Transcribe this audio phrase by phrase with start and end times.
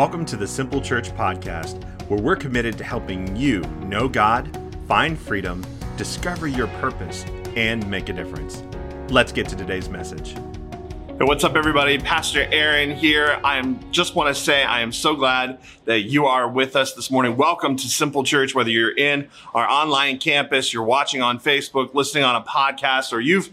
[0.00, 4.48] Welcome to the Simple Church Podcast, where we're committed to helping you know God,
[4.88, 5.62] find freedom,
[5.98, 8.62] discover your purpose, and make a difference.
[9.10, 10.34] Let's get to today's message.
[11.20, 11.98] Hey, what's up, everybody?
[11.98, 13.38] Pastor Aaron here.
[13.44, 16.94] I am just want to say I am so glad that you are with us
[16.94, 17.36] this morning.
[17.36, 22.24] Welcome to Simple Church, whether you're in our online campus, you're watching on Facebook, listening
[22.24, 23.50] on a podcast, or you've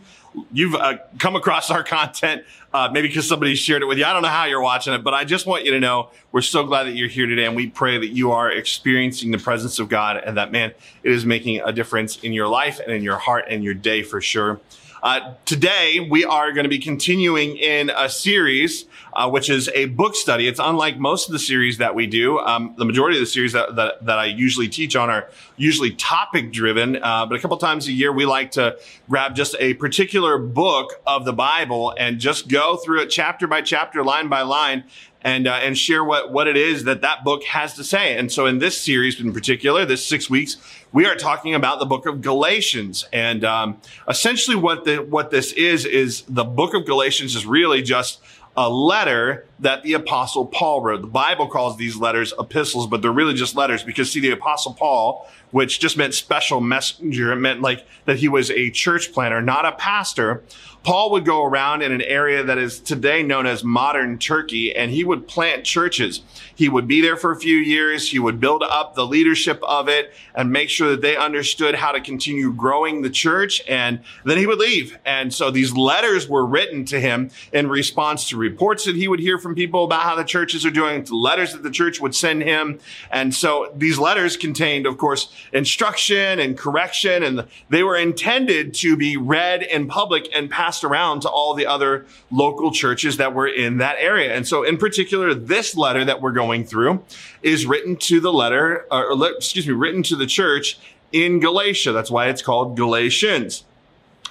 [0.53, 4.05] you've uh, come across our content, uh, maybe because somebody shared it with you.
[4.05, 6.41] I don't know how you're watching it, but I just want you to know we're
[6.43, 9.77] so glad that you're here today, and we pray that you are experiencing the presence
[9.77, 10.71] of God, and that man,
[11.04, 14.04] it is making a difference in your life and in your heart and your day
[14.04, 14.62] for sure.
[15.03, 18.85] Uh, today, we are going to be continuing in a series,
[19.17, 20.48] uh, which is a book study.
[20.48, 22.38] It's unlike most of the series that we do.
[22.38, 25.90] Um, the majority of the series that, that, that, I usually teach on are usually
[25.91, 28.77] topic driven, uh, but a couple times a year, we like to
[29.09, 33.62] grab just a particular book of the Bible and just go through it chapter by
[33.62, 34.84] chapter, line by line,
[35.21, 38.15] and uh, and share what what it is that that book has to say.
[38.18, 40.57] And so in this series in particular, this six weeks,
[40.93, 43.05] we are talking about the book of Galatians.
[43.12, 47.82] And um, essentially, what the what this is is the book of Galatians is really
[47.82, 48.21] just
[48.58, 51.02] a letter that the apostle Paul wrote.
[51.02, 54.74] The Bible calls these letters epistles, but they're really just letters because see, the apostle
[54.74, 59.44] Paul, which just meant special messenger, it meant like that he was a church planter,
[59.44, 60.44] not a pastor.
[60.88, 64.90] Paul would go around in an area that is today known as modern Turkey and
[64.90, 66.22] he would plant churches.
[66.56, 68.09] He would be there for a few years.
[68.09, 71.91] He would build up the leadership of it and make sure that they understood how
[71.91, 73.62] to continue growing the church.
[73.68, 74.97] And then he would leave.
[75.03, 79.19] And so these letters were written to him in response to reports that he would
[79.19, 82.44] hear from people about how the churches are doing, letters that the church would send
[82.44, 82.79] him.
[83.12, 88.96] And so these letters contained, of course, instruction and correction, and they were intended to
[88.96, 93.33] be read in public and passed passed around to all the other local churches that
[93.33, 94.35] were in that area.
[94.35, 97.03] And so in particular, this letter that we're going through
[97.41, 100.77] is written to the letter, uh, or excuse me, written to the church
[101.11, 101.93] in Galatia.
[101.93, 103.63] That's why it's called Galatians.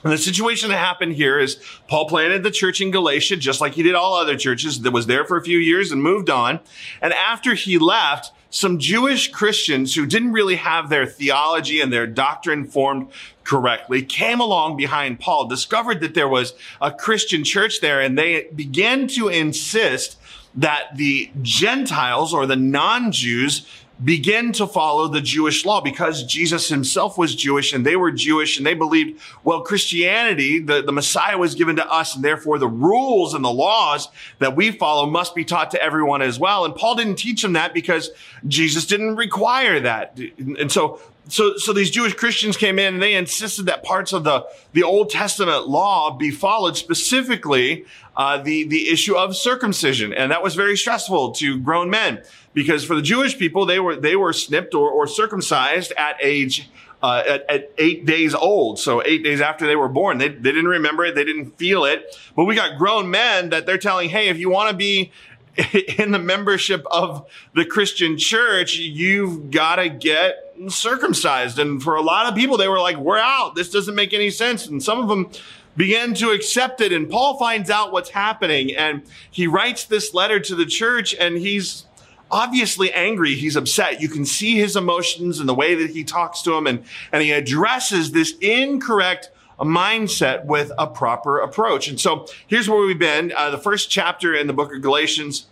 [0.05, 1.57] And the situation that happened here is
[1.89, 5.07] Paul planted the church in Galatia, just like he did all other churches that was
[5.07, 6.61] there for a few years and moved on.
[7.03, 12.07] And after he left, some Jewish Christians who didn't really have their theology and their
[12.07, 13.09] doctrine formed
[13.45, 18.49] correctly came along behind Paul, discovered that there was a Christian church there, and they
[18.55, 20.19] began to insist
[20.55, 23.67] that the Gentiles or the non-Jews
[24.05, 28.59] begin to follow the Jewish law because Jesus himself was Jewish and they were Jewish
[28.59, 32.69] and they believed, well, Christianity, the, the Messiah was given to us and therefore the
[32.69, 34.09] rules and the laws
[34.39, 36.65] that we follow must be taught to everyone as well.
[36.65, 38.11] And Paul didn't teach them that because
[38.47, 40.19] Jesus didn't require that.
[40.59, 44.23] And so so, so these Jewish Christians came in and they insisted that parts of
[44.23, 47.85] the, the Old Testament law be followed, specifically
[48.17, 50.13] uh, the, the issue of circumcision.
[50.13, 52.23] And that was very stressful to grown men
[52.57, 56.71] because for the Jewish people, they were, they were snipped or, or circumcised at age
[57.03, 58.79] uh, at, at, eight days old.
[58.79, 61.15] So eight days after they were born, they, they didn't remember it.
[61.15, 62.17] They didn't feel it.
[62.35, 65.13] But we got grown men that they're telling, Hey, if you want to be
[65.99, 71.59] in the membership of the Christian church, you've got to get circumcised.
[71.59, 73.55] And for a lot of people, they were like, we're out.
[73.55, 74.67] This doesn't make any sense.
[74.67, 75.31] And some of them
[75.77, 76.91] began to accept it.
[76.91, 81.37] And Paul finds out what's happening and he writes this letter to the church and
[81.37, 81.86] he's
[82.31, 83.35] obviously angry.
[83.35, 84.01] He's upset.
[84.01, 87.23] You can see his emotions and the way that he talks to him and, and
[87.23, 91.89] he addresses this incorrect mindset with a proper approach.
[91.89, 93.33] And so here's where we've been.
[93.35, 95.47] Uh, the first chapter in the book of Galatians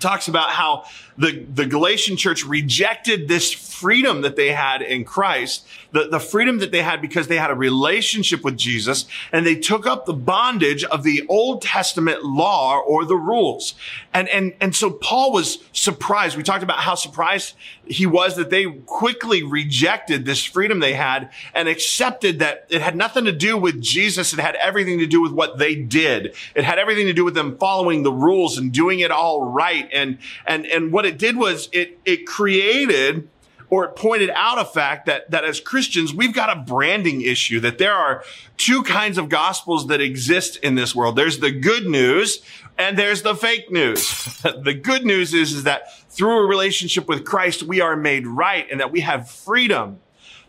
[0.00, 0.84] talks about how
[1.18, 6.58] the, the Galatian church rejected this freedom that they had in Christ, the, the freedom
[6.58, 10.12] that they had because they had a relationship with Jesus, and they took up the
[10.12, 13.74] bondage of the Old Testament law or the rules.
[14.14, 16.36] And, and, and so Paul was surprised.
[16.36, 21.30] We talked about how surprised he was that they quickly rejected this freedom they had
[21.54, 24.32] and accepted that it had nothing to do with Jesus.
[24.32, 26.34] It had everything to do with what they did.
[26.54, 29.88] It had everything to do with them following the rules and doing it all right.
[29.92, 33.28] And, and, and what it did was it, it created
[33.70, 37.60] or it pointed out a fact that, that as Christians, we've got a branding issue,
[37.60, 38.24] that there are
[38.56, 41.16] two kinds of gospels that exist in this world.
[41.16, 42.40] There's the good news
[42.78, 44.08] and there's the fake news.
[44.42, 48.66] the good news is, is that through a relationship with Christ, we are made right
[48.70, 49.98] and that we have freedom.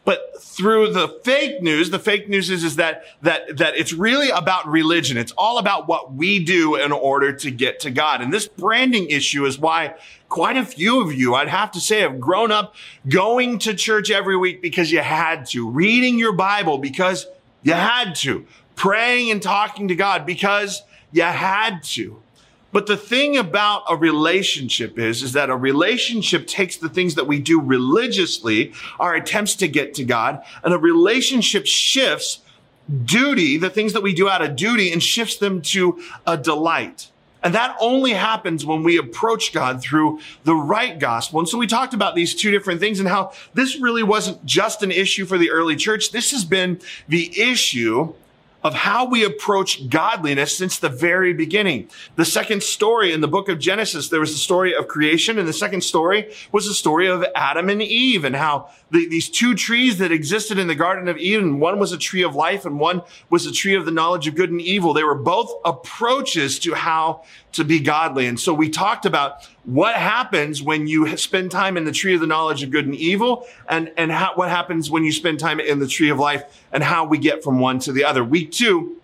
[0.05, 4.29] But through the fake news, the fake news is, is that, that, that it's really
[4.29, 5.17] about religion.
[5.17, 8.21] It's all about what we do in order to get to God.
[8.21, 9.95] And this branding issue is why
[10.27, 12.75] quite a few of you, I'd have to say, have grown up
[13.07, 17.27] going to church every week because you had to, reading your Bible because
[17.63, 22.21] you had to, praying and talking to God because you had to.
[22.71, 27.25] But the thing about a relationship is, is that a relationship takes the things that
[27.25, 32.39] we do religiously, our attempts to get to God, and a relationship shifts
[33.06, 37.12] duty, the things that we do out of duty, and shifts them to a delight.
[37.42, 41.39] And that only happens when we approach God through the right gospel.
[41.39, 44.83] And so we talked about these two different things and how this really wasn't just
[44.83, 46.12] an issue for the early church.
[46.12, 48.13] This has been the issue
[48.63, 51.89] of how we approach godliness since the very beginning.
[52.15, 55.47] The second story in the book of Genesis, there was the story of creation, and
[55.47, 59.56] the second story was the story of Adam and Eve and how the, these two
[59.56, 62.79] trees that existed in the Garden of Eden, one was a tree of life and
[62.79, 64.94] one was a tree of the knowledge of good and evil.
[64.94, 67.23] They were both approaches to how
[67.53, 68.27] to be godly.
[68.27, 72.21] And so we talked about what happens when you spend time in the tree of
[72.21, 75.59] the knowledge of good and evil and, and how, what happens when you spend time
[75.59, 78.23] in the tree of life and how we get from one to the other.
[78.23, 78.98] Week two,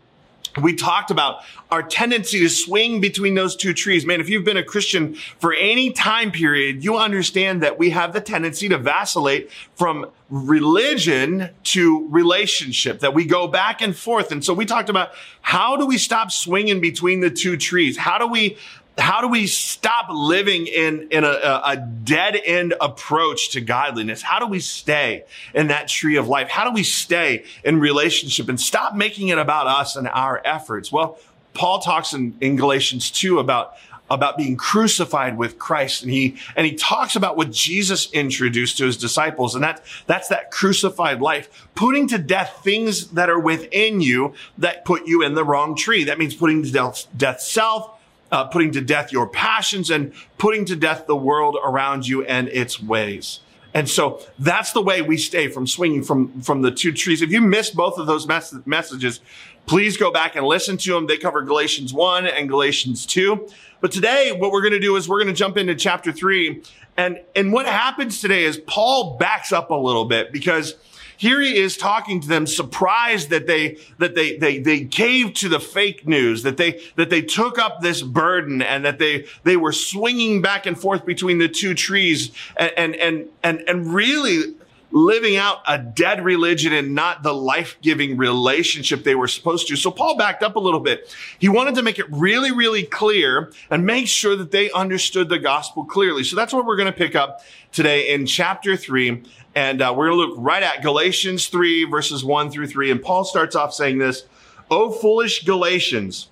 [0.61, 1.41] we talked about
[1.71, 4.05] our tendency to swing between those two trees.
[4.05, 8.13] Man, if you've been a Christian for any time period, you understand that we have
[8.13, 14.31] the tendency to vacillate from religion to relationship, that we go back and forth.
[14.31, 15.11] And so we talked about
[15.41, 17.97] how do we stop swinging between the two trees?
[17.97, 18.57] How do we
[18.97, 24.21] how do we stop living in, in a, a, dead end approach to godliness?
[24.21, 26.47] How do we stay in that tree of life?
[26.47, 30.91] How do we stay in relationship and stop making it about us and our efforts?
[30.91, 31.19] Well,
[31.53, 33.75] Paul talks in, in Galatians 2 about
[34.09, 36.03] about being crucified with Christ.
[36.03, 39.55] And he, and he talks about what Jesus introduced to his disciples.
[39.55, 44.85] And that, that's that crucified life, putting to death things that are within you that
[44.85, 46.03] put you in the wrong tree.
[46.03, 47.94] That means putting to death, death self,
[48.31, 52.47] uh, putting to death your passions and putting to death the world around you and
[52.49, 53.39] its ways.
[53.73, 57.21] And so that's the way we stay from swinging from, from the two trees.
[57.21, 59.19] If you missed both of those mes- messages,
[59.65, 61.07] please go back and listen to them.
[61.07, 63.49] They cover Galatians 1 and Galatians 2.
[63.81, 66.63] But today, what we're going to do is we're going to jump into chapter 3.
[66.95, 70.75] And, and what happens today is Paul backs up a little bit because
[71.17, 75.49] here he is talking to them, surprised that they, that they, they, they caved to
[75.49, 79.57] the fake news, that they, that they took up this burden and that they, they
[79.57, 84.53] were swinging back and forth between the two trees and, and, and, and, and really
[84.91, 89.75] living out a dead religion and not the life-giving relationship they were supposed to.
[89.75, 91.13] So Paul backed up a little bit.
[91.39, 95.39] He wanted to make it really, really clear and make sure that they understood the
[95.39, 96.23] gospel clearly.
[96.23, 97.41] So that's what we're going to pick up
[97.71, 99.23] today in chapter three.
[99.55, 102.91] And uh, we're going to look right at Galatians 3 verses 1 through 3.
[102.91, 104.23] And Paul starts off saying this,
[104.69, 106.29] O foolish Galatians,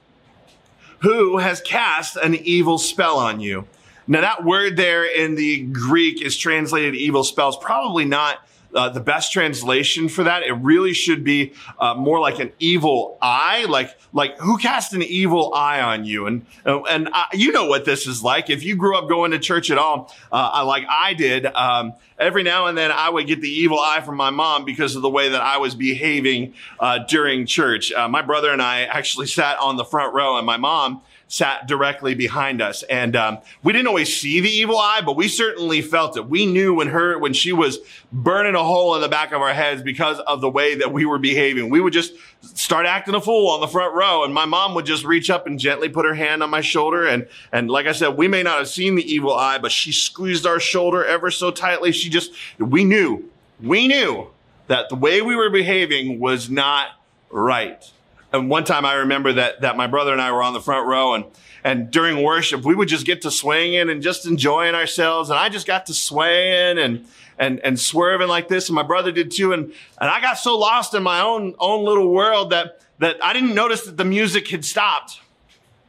[1.00, 3.68] who has cast an evil spell on you?
[4.08, 8.40] Now that word there in the Greek is translated evil spells, probably not
[8.76, 10.44] uh, the best translation for that.
[10.44, 15.04] It really should be uh, more like an evil eye, like like who cast an
[15.04, 16.26] evil eye on you?
[16.26, 18.50] And and I, you know what this is like.
[18.50, 22.44] If you grew up going to church at all, uh, like I did, um, every
[22.44, 25.10] now and then I would get the evil eye from my mom because of the
[25.10, 27.92] way that I was behaving uh, during church.
[27.92, 31.02] Uh, my brother and I actually sat on the front row, and my mom
[31.34, 32.84] sat directly behind us.
[32.84, 36.30] And um, we didn't always see the evil eye, but we certainly felt it.
[36.30, 37.80] We knew when her when she was
[38.12, 41.06] burning a hole in the back of our heads because of the way that we
[41.06, 41.72] were behaving.
[41.72, 44.86] We would just start acting a fool on the front row, and my mom would
[44.86, 47.08] just reach up and gently put her hand on my shoulder.
[47.08, 49.92] And and like I said, we may not have seen the evil eye, but she
[49.92, 51.92] squeezed our shoulder ever so tightly.
[51.92, 53.28] She just we knew
[53.60, 54.28] we knew
[54.68, 56.90] that the way we were behaving was not
[57.32, 57.92] right
[58.34, 60.88] and one time I remember that that my brother and I were on the front
[60.88, 61.26] row and
[61.64, 65.50] and during worship we would just get to swinging and just enjoying ourselves and I
[65.50, 67.06] just got to swaying and
[67.38, 69.66] and and swerving like this and my brother did too and
[70.02, 73.56] and I got so lost in my own own little world that that I didn't
[73.56, 75.20] notice that the music had stopped.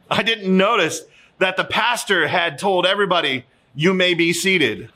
[0.09, 1.01] I didn't notice
[1.39, 4.89] that the pastor had told everybody you may be seated.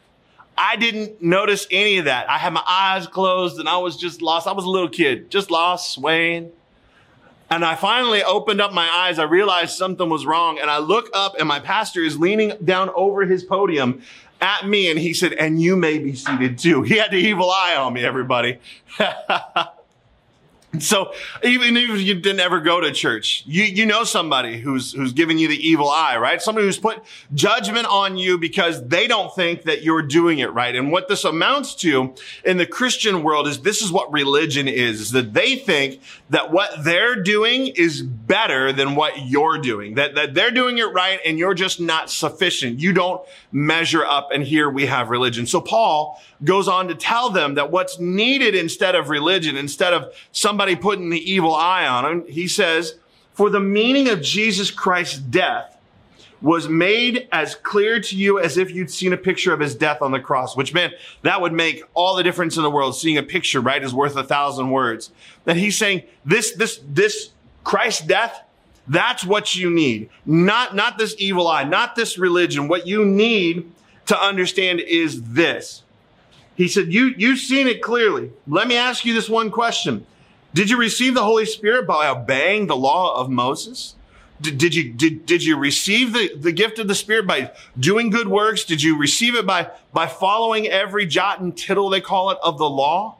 [0.57, 2.29] I didn't notice any of that.
[2.29, 4.47] I had my eyes closed and I was just lost.
[4.47, 6.51] I was a little kid, just lost, swaying.
[7.49, 9.17] And I finally opened up my eyes.
[9.17, 10.59] I realized something was wrong.
[10.59, 14.01] And I look up and my pastor is leaning down over his podium
[14.39, 14.89] at me.
[14.89, 16.83] And he said, and you may be seated too.
[16.83, 18.59] He had the evil eye on me, everybody.
[20.77, 25.13] So even if you didn't ever go to church, you, you know somebody who's, who's
[25.13, 26.39] giving you the evil eye, right?
[26.39, 30.75] Somebody who's put judgment on you because they don't think that you're doing it right.
[30.75, 32.13] And what this amounts to
[32.45, 36.51] in the Christian world is this is what religion is, is that they think that
[36.51, 41.19] what they're doing is better than what you're doing, that, that they're doing it right
[41.25, 42.79] and you're just not sufficient.
[42.79, 43.21] You don't
[43.51, 44.29] measure up.
[44.31, 45.47] And here we have religion.
[45.47, 50.13] So Paul goes on to tell them that what's needed instead of religion, instead of
[50.31, 52.95] somebody putting the evil eye on him, he says,
[53.33, 55.77] for the meaning of Jesus Christ's death
[56.41, 60.01] was made as clear to you as if you'd seen a picture of his death
[60.01, 62.95] on the cross, which meant that would make all the difference in the world.
[62.95, 65.11] Seeing a picture, right, is worth a thousand words.
[65.45, 67.31] That he's saying this, this, this
[67.63, 68.41] Christ's death,
[68.87, 70.09] that's what you need.
[70.25, 72.67] Not, not this evil eye, not this religion.
[72.67, 73.69] What you need
[74.07, 75.83] to understand is this.
[76.55, 78.31] He said, you, you've seen it clearly.
[78.47, 80.05] Let me ask you this one question.
[80.53, 83.95] Did you receive the Holy Spirit by obeying the law of Moses?
[84.41, 88.09] Did, did, you did, did you receive the, the gift of the Spirit by doing
[88.09, 88.63] good works?
[88.63, 92.57] Did you receive it by, by following every jot and tittle, they call it, of
[92.57, 93.17] the law?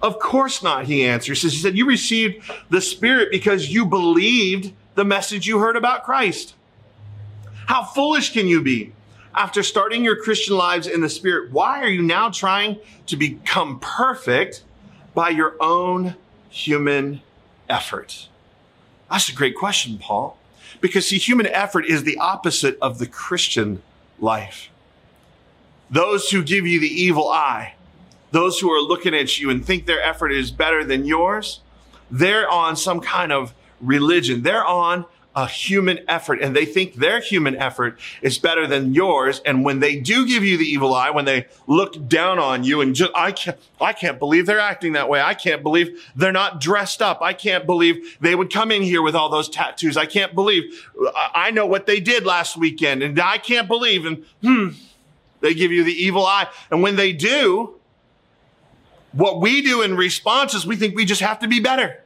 [0.00, 1.42] Of course not, he answers.
[1.42, 6.54] He said, You received the Spirit because you believed the message you heard about Christ.
[7.66, 8.92] How foolish can you be?
[9.34, 13.80] After starting your Christian lives in the Spirit, why are you now trying to become
[13.80, 14.62] perfect
[15.14, 16.14] by your own
[16.48, 17.22] human
[17.68, 18.28] effort?
[19.10, 20.36] That's a great question, Paul.
[20.80, 23.82] Because see, human effort is the opposite of the Christian
[24.18, 24.70] life.
[25.90, 27.74] Those who give you the evil eye,
[28.30, 31.60] those who are looking at you and think their effort is better than yours,
[32.10, 34.42] they're on some kind of religion.
[34.42, 35.06] They're on
[35.38, 39.40] a human effort and they think their human effort is better than yours.
[39.46, 42.80] And when they do give you the evil eye, when they look down on you
[42.80, 45.20] and just, I can't, I can't believe they're acting that way.
[45.20, 47.22] I can't believe they're not dressed up.
[47.22, 49.96] I can't believe they would come in here with all those tattoos.
[49.96, 54.24] I can't believe I know what they did last weekend and I can't believe and
[54.42, 54.70] hmm,
[55.38, 56.48] they give you the evil eye.
[56.68, 57.76] And when they do,
[59.12, 62.02] what we do in response is we think we just have to be better.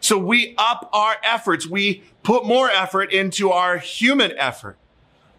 [0.00, 1.66] So we up our efforts.
[1.66, 4.76] We put more effort into our human effort.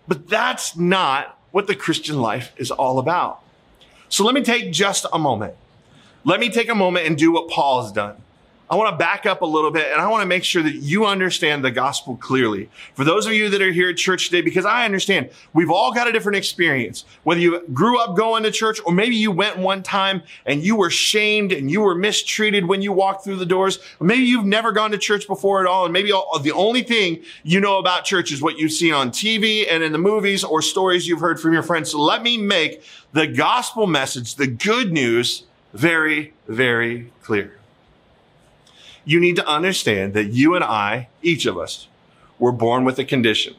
[0.07, 3.41] But that's not what the Christian life is all about.
[4.09, 5.55] So let me take just a moment.
[6.23, 8.17] Let me take a moment and do what Paul has done.
[8.71, 10.75] I want to back up a little bit and I want to make sure that
[10.75, 12.69] you understand the gospel clearly.
[12.93, 15.93] For those of you that are here at church today, because I understand we've all
[15.93, 17.03] got a different experience.
[17.23, 20.77] Whether you grew up going to church or maybe you went one time and you
[20.77, 23.79] were shamed and you were mistreated when you walked through the doors.
[23.99, 25.83] Or maybe you've never gone to church before at all.
[25.83, 29.09] And maybe all, the only thing you know about church is what you've seen on
[29.09, 31.91] TV and in the movies or stories you've heard from your friends.
[31.91, 37.57] So let me make the gospel message, the good news, very, very clear
[39.05, 41.87] you need to understand that you and I, each of us,
[42.39, 43.55] were born with a condition.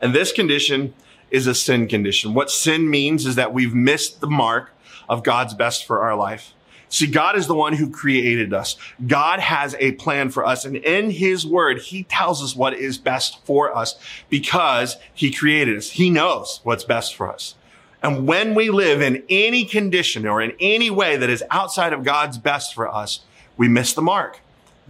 [0.00, 0.94] And this condition
[1.30, 2.34] is a sin condition.
[2.34, 4.72] What sin means is that we've missed the mark
[5.08, 6.54] of God's best for our life.
[6.88, 8.76] See, God is the one who created us.
[9.06, 10.64] God has a plan for us.
[10.64, 13.96] And in his word, he tells us what is best for us
[14.28, 15.90] because he created us.
[15.90, 17.54] He knows what's best for us.
[18.02, 22.02] And when we live in any condition or in any way that is outside of
[22.02, 23.20] God's best for us,
[23.56, 24.40] we miss the mark.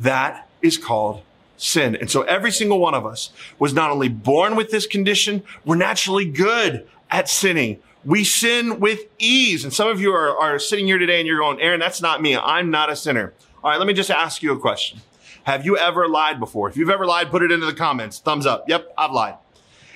[0.01, 1.23] That is called
[1.57, 1.95] sin.
[1.95, 5.77] And so every single one of us was not only born with this condition, we're
[5.77, 7.79] naturally good at sinning.
[8.05, 9.63] We sin with ease.
[9.63, 12.23] And some of you are, are sitting here today and you're going, Aaron, that's not
[12.23, 12.35] me.
[12.35, 13.35] I'm not a sinner.
[13.63, 15.01] All right, let me just ask you a question.
[15.45, 16.69] Have you ever lied before?
[16.69, 18.19] If you've ever lied, put it into the comments.
[18.19, 18.69] Thumbs up.
[18.69, 19.35] Yep, I've lied.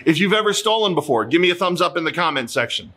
[0.05, 2.93] If you've ever stolen before, give me a thumbs up in the comment section.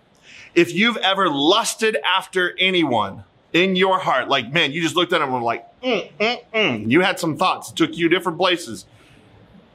[0.56, 3.24] If you've ever lusted after anyone,
[3.54, 6.44] in your heart, like, man, you just looked at him and were like, mm, mm,
[6.54, 6.92] mm.
[6.92, 8.86] you had some thoughts, it took you different places.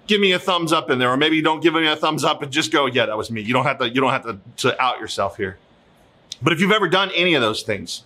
[0.06, 2.42] Give me a thumbs up in there, or maybe don't give me a thumbs up
[2.42, 3.40] and just go, yeah, that was me.
[3.40, 5.58] You don't have to, you don't have to, to out yourself here.
[6.42, 8.02] But if you've ever done any of those things,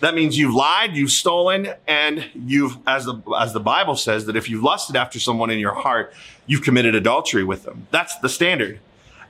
[0.00, 4.36] that means you've lied, you've stolen, and you've, as the, as the Bible says, that
[4.36, 6.12] if you've lusted after someone in your heart,
[6.46, 7.86] you've committed adultery with them.
[7.90, 8.80] That's the standard.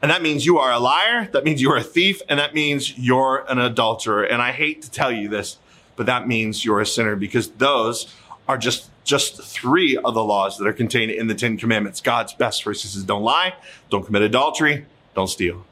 [0.04, 1.30] And that means you are a liar.
[1.32, 2.20] That means you're a thief.
[2.28, 4.22] And that means you're an adulterer.
[4.22, 5.56] And I hate to tell you this,
[5.96, 8.14] but that means you're a sinner because those
[8.46, 12.02] are just just three of the laws that are contained in the Ten Commandments.
[12.02, 13.54] God's best verses is don't lie,
[13.88, 14.84] don't commit adultery,
[15.14, 15.64] don't steal.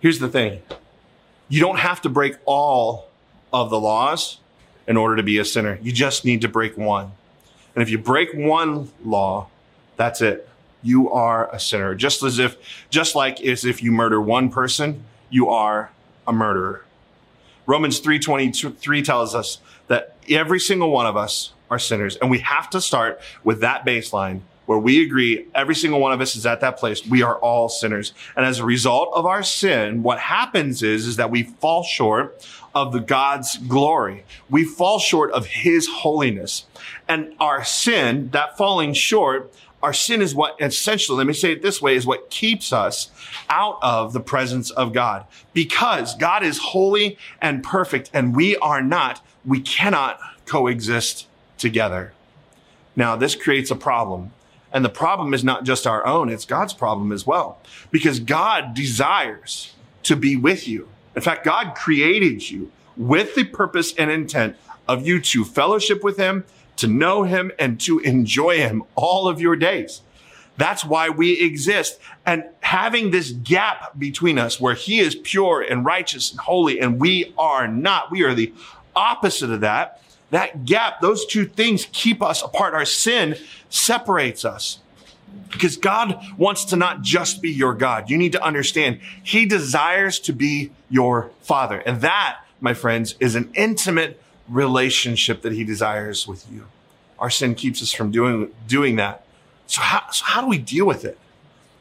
[0.00, 0.60] Here's the thing.
[1.48, 3.10] You don't have to break all
[3.52, 4.40] of the laws
[4.88, 5.78] in order to be a sinner.
[5.82, 7.12] You just need to break one.
[7.76, 9.50] And if you break one law,
[9.96, 10.48] that's it
[10.82, 11.94] you are a sinner.
[11.94, 12.56] Just as if,
[12.90, 15.90] just like as if you murder one person, you are
[16.26, 16.84] a murderer.
[17.66, 22.70] Romans 3:23 tells us that every single one of us are sinners and we have
[22.70, 26.60] to start with that baseline where we agree every single one of us is at
[26.60, 27.06] that place.
[27.06, 28.12] We are all sinners.
[28.36, 32.44] And as a result of our sin, what happens is, is that we fall short
[32.74, 34.24] of the God's glory.
[34.50, 36.66] We fall short of his holiness.
[37.08, 39.52] And our sin, that falling short,
[39.82, 43.10] our sin is what essentially, let me say it this way, is what keeps us
[43.50, 45.24] out of the presence of God.
[45.52, 51.26] Because God is holy and perfect and we are not, we cannot coexist
[51.58, 52.12] together.
[52.96, 54.32] Now, this creates a problem.
[54.72, 57.58] And the problem is not just our own, it's God's problem as well.
[57.90, 60.88] Because God desires to be with you.
[61.14, 64.56] In fact, God created you with the purpose and intent
[64.88, 66.44] of you to fellowship with Him,
[66.76, 70.02] to know Him, and to enjoy Him all of your days.
[70.56, 71.98] That's why we exist.
[72.24, 77.00] And having this gap between us where He is pure and righteous and holy, and
[77.00, 78.52] we are not, we are the
[78.94, 80.02] opposite of that.
[80.30, 82.74] That gap, those two things keep us apart.
[82.74, 83.36] Our sin
[83.68, 84.80] separates us.
[85.50, 88.10] Because God wants to not just be your God.
[88.10, 91.78] You need to understand He desires to be your Father.
[91.78, 96.66] And that, my friends, is an intimate relationship that He desires with you.
[97.18, 99.24] Our sin keeps us from doing, doing that.
[99.66, 101.18] So how, so how do we deal with it?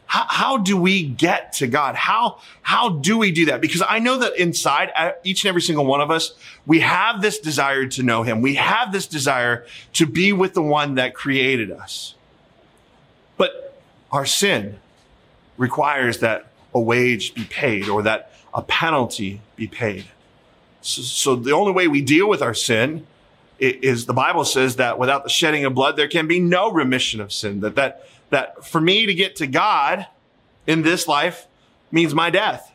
[0.07, 1.95] How, how do we get to God?
[1.95, 3.59] How, how do we do that?
[3.59, 6.33] Because I know that inside uh, each and every single one of us,
[6.65, 8.41] we have this desire to know him.
[8.41, 12.15] We have this desire to be with the one that created us.
[13.37, 13.77] But
[14.11, 14.79] our sin
[15.57, 20.05] requires that a wage be paid or that a penalty be paid.
[20.85, 23.07] So, the only way we deal with our sin
[23.57, 27.19] is the Bible says that without the shedding of blood, there can be no remission
[27.19, 27.61] of sin.
[27.61, 30.05] That, that, that for me to get to God
[30.67, 31.47] in this life
[31.91, 32.71] means my death.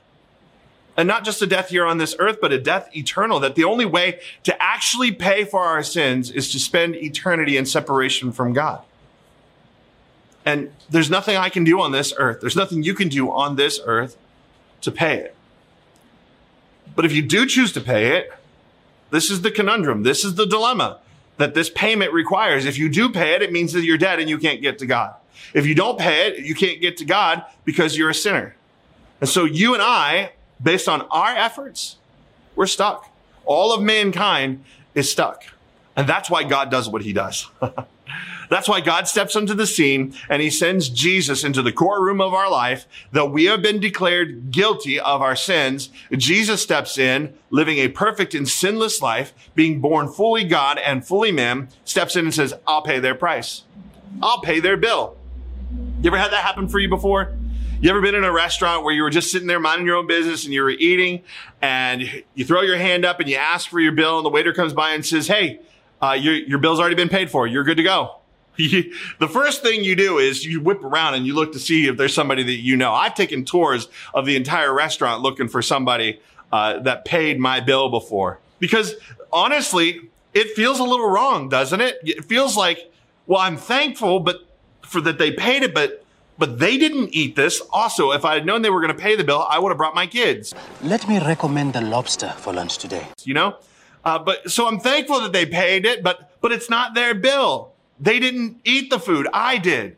[0.96, 3.38] And not just a death here on this earth, but a death eternal.
[3.38, 7.64] That the only way to actually pay for our sins is to spend eternity in
[7.64, 8.82] separation from God.
[10.44, 12.40] And there's nothing I can do on this earth.
[12.40, 14.16] There's nothing you can do on this earth
[14.80, 15.36] to pay it.
[17.00, 18.30] But if you do choose to pay it,
[19.08, 20.02] this is the conundrum.
[20.02, 20.98] This is the dilemma
[21.38, 22.66] that this payment requires.
[22.66, 24.86] If you do pay it, it means that you're dead and you can't get to
[24.86, 25.14] God.
[25.54, 28.54] If you don't pay it, you can't get to God because you're a sinner.
[29.18, 31.96] And so you and I, based on our efforts,
[32.54, 33.10] we're stuck.
[33.46, 34.62] All of mankind
[34.94, 35.44] is stuck.
[35.96, 37.48] And that's why God does what he does.
[38.50, 42.34] That's why God steps onto the scene and he sends Jesus into the courtroom of
[42.34, 42.86] our life.
[43.12, 48.34] Though we have been declared guilty of our sins, Jesus steps in, living a perfect
[48.34, 52.82] and sinless life, being born fully God and fully man, steps in and says, I'll
[52.82, 53.62] pay their price.
[54.20, 55.16] I'll pay their bill.
[56.02, 57.32] You ever had that happen for you before?
[57.80, 60.08] You ever been in a restaurant where you were just sitting there minding your own
[60.08, 61.22] business and you were eating
[61.62, 62.02] and
[62.34, 64.72] you throw your hand up and you ask for your bill and the waiter comes
[64.72, 65.60] by and says, Hey,
[66.02, 67.46] uh, your, your bill's already been paid for.
[67.46, 68.19] You're good to go.
[68.56, 71.96] The first thing you do is you whip around and you look to see if
[71.96, 72.92] there's somebody that you know.
[72.92, 76.20] I've taken tours of the entire restaurant looking for somebody
[76.52, 78.38] uh, that paid my bill before.
[78.58, 78.94] Because
[79.32, 81.98] honestly, it feels a little wrong, doesn't it?
[82.02, 82.92] It feels like,
[83.26, 84.36] well, I'm thankful, but
[84.82, 86.04] for that they paid it, but
[86.38, 87.60] but they didn't eat this.
[87.70, 89.76] Also, if I had known they were going to pay the bill, I would have
[89.76, 90.54] brought my kids.
[90.82, 93.06] Let me recommend the lobster for lunch today.
[93.24, 93.56] You know,
[94.04, 97.69] uh, but so I'm thankful that they paid it, but but it's not their bill.
[98.00, 99.28] They didn't eat the food.
[99.32, 99.96] I did.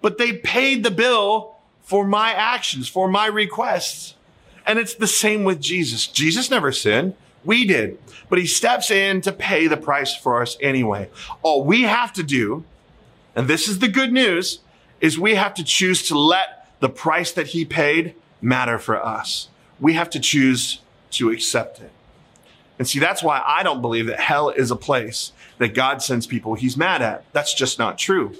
[0.00, 4.14] But they paid the bill for my actions, for my requests.
[4.64, 6.06] And it's the same with Jesus.
[6.06, 7.14] Jesus never sinned.
[7.44, 7.98] We did.
[8.28, 11.10] But he steps in to pay the price for us anyway.
[11.42, 12.64] All we have to do,
[13.34, 14.60] and this is the good news,
[15.00, 19.48] is we have to choose to let the price that he paid matter for us.
[19.80, 20.80] We have to choose
[21.12, 21.90] to accept it.
[22.78, 26.26] And see, that's why I don't believe that hell is a place that God sends
[26.26, 27.22] people he's mad at.
[27.32, 28.34] That's just not true.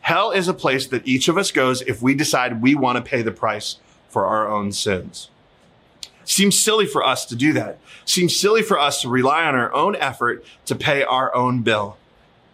[0.00, 3.08] Hell is a place that each of us goes if we decide we want to
[3.08, 3.76] pay the price
[4.08, 5.28] for our own sins.
[6.24, 7.78] Seems silly for us to do that.
[8.06, 11.98] Seems silly for us to rely on our own effort to pay our own bill.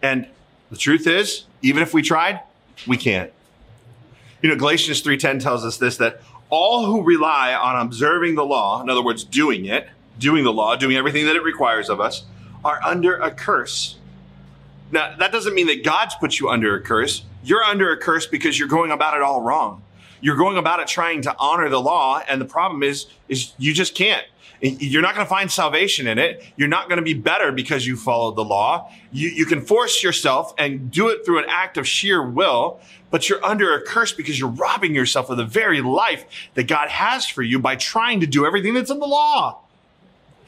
[0.01, 0.27] And
[0.69, 2.41] the truth is, even if we tried,
[2.85, 3.31] we can't.
[4.41, 8.81] You know, Galatians 3:10 tells us this that all who rely on observing the law,
[8.81, 12.25] in other words, doing it, doing the law, doing everything that it requires of us,
[12.65, 13.95] are under a curse.
[14.91, 17.23] Now, that doesn't mean that God's put you under a curse.
[17.43, 19.83] You're under a curse because you're going about it all wrong.
[20.21, 23.73] You're going about it trying to honor the law, and the problem is, is you
[23.73, 24.25] just can't.
[24.61, 26.43] You're not going to find salvation in it.
[26.57, 28.91] You're not going to be better because you followed the law.
[29.11, 33.29] You, you can force yourself and do it through an act of sheer will, but
[33.29, 36.25] you're under a curse because you're robbing yourself of the very life
[36.55, 39.61] that God has for you by trying to do everything that's in the law.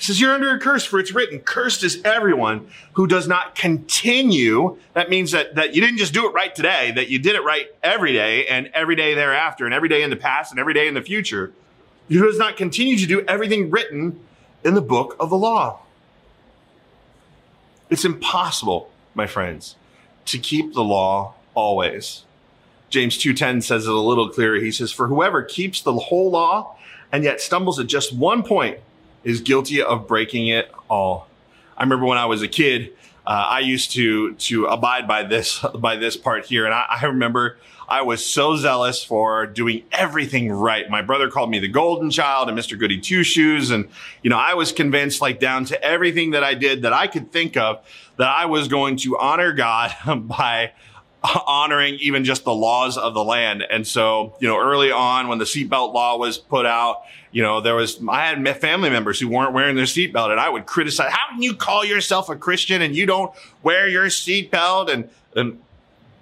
[0.01, 4.77] Says, You're under a curse, for it's written, Cursed is everyone who does not continue.
[4.93, 7.43] That means that, that you didn't just do it right today, that you did it
[7.43, 10.73] right every day and every day thereafter, and every day in the past and every
[10.73, 11.53] day in the future.
[12.09, 14.19] Who does not continue to do everything written
[14.63, 15.79] in the book of the law.
[17.89, 19.75] It's impossible, my friends,
[20.25, 22.23] to keep the law always.
[22.89, 24.59] James 2:10 says it a little clearer.
[24.59, 26.75] He says, "For whoever keeps the whole law
[27.11, 28.79] and yet stumbles at just one point,
[29.23, 31.27] is guilty of breaking it all.
[31.77, 32.93] I remember when I was a kid,
[33.25, 37.05] uh, I used to to abide by this by this part here, and I, I
[37.05, 37.57] remember
[37.91, 40.89] I was so zealous for doing everything right.
[40.89, 42.79] My brother called me the golden child and Mr.
[42.79, 43.69] Goody Two Shoes.
[43.69, 43.89] And,
[44.23, 47.33] you know, I was convinced like down to everything that I did that I could
[47.33, 49.93] think of that I was going to honor God
[50.25, 50.71] by
[51.47, 53.63] honoring even just the laws of the land.
[53.69, 57.61] And so, you know, early on when the seatbelt law was put out, you know,
[57.61, 61.11] there was, I had family members who weren't wearing their seatbelt and I would criticize,
[61.11, 63.31] how can you call yourself a Christian and you don't
[63.63, 64.91] wear your seatbelt?
[64.91, 65.61] And, and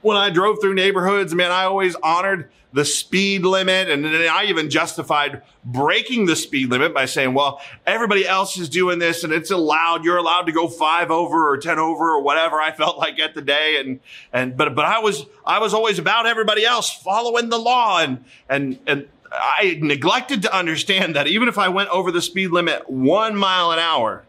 [0.02, 3.90] when I drove through neighborhoods, man, I always honored the speed limit.
[3.90, 9.00] And I even justified breaking the speed limit by saying, well, everybody else is doing
[9.00, 10.06] this and it's allowed.
[10.06, 13.34] You're allowed to go five over or 10 over or whatever I felt like at
[13.34, 13.78] the day.
[13.80, 14.00] And,
[14.32, 18.24] and, but, but I was, I was always about everybody else following the law and,
[18.48, 22.90] and, and I neglected to understand that even if I went over the speed limit
[22.90, 24.24] one mile an hour,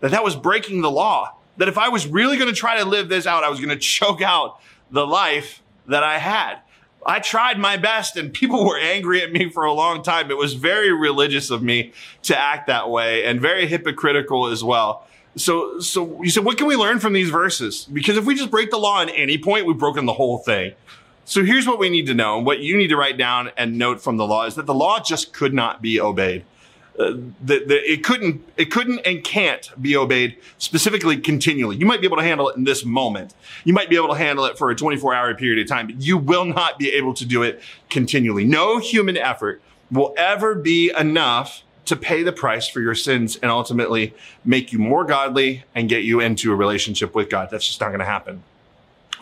[0.00, 1.34] that that was breaking the law.
[1.58, 3.68] That if I was really going to try to live this out, I was going
[3.76, 6.60] to choke out the life that I had.
[7.06, 10.30] I tried my best and people were angry at me for a long time.
[10.30, 15.06] It was very religious of me to act that way and very hypocritical as well.
[15.36, 17.84] So, so you said, what can we learn from these verses?
[17.92, 20.72] Because if we just break the law at any point, we've broken the whole thing.
[21.24, 22.38] So here's what we need to know.
[22.38, 24.74] And what you need to write down and note from the law is that the
[24.74, 26.44] law just could not be obeyed.
[26.98, 31.76] Uh, the, the, it couldn't, it couldn't and can't be obeyed specifically continually.
[31.76, 33.34] You might be able to handle it in this moment.
[33.64, 36.02] You might be able to handle it for a 24 hour period of time, but
[36.02, 38.44] you will not be able to do it continually.
[38.44, 43.50] No human effort will ever be enough to pay the price for your sins and
[43.50, 44.12] ultimately
[44.44, 47.48] make you more godly and get you into a relationship with God.
[47.50, 48.42] That's just not going to happen.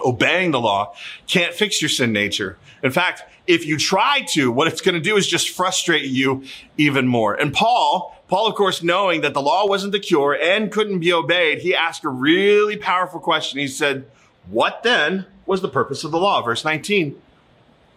[0.04, 0.94] Obeying the law
[1.26, 2.58] can't fix your sin nature.
[2.82, 6.44] In fact, if you try to, what it's going to do is just frustrate you
[6.76, 7.34] even more.
[7.34, 11.12] And Paul, Paul, of course, knowing that the law wasn't the cure and couldn't be
[11.12, 13.60] obeyed, he asked a really powerful question.
[13.60, 14.06] He said,
[14.50, 16.42] what then was the purpose of the law?
[16.42, 17.20] Verse 19.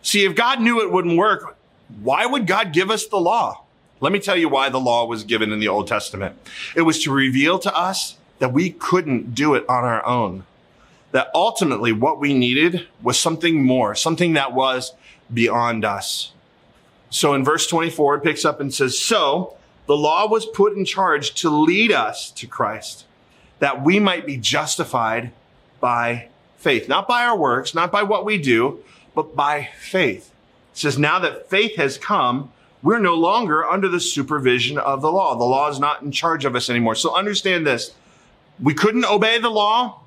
[0.02, 1.58] See, if God knew it wouldn't work,
[2.02, 3.64] why would God give us the law?
[4.02, 6.38] Let me tell you why the law was given in the Old Testament.
[6.76, 10.46] It was to reveal to us that we couldn't do it on our own.
[11.12, 14.94] That ultimately what we needed was something more, something that was
[15.34, 16.34] beyond us.
[17.10, 20.86] So in verse 24, it picks up and says, So the law was put in
[20.86, 23.06] charge to lead us to Christ,
[23.60, 25.32] that we might be justified
[25.80, 28.84] by faith, not by our works, not by what we do,
[29.16, 30.32] but by faith.
[30.74, 35.12] It says, Now that faith has come, we're no longer under the supervision of the
[35.12, 35.36] law.
[35.36, 36.96] The law is not in charge of us anymore.
[36.96, 37.94] So understand this.
[38.62, 40.02] We couldn't obey the law.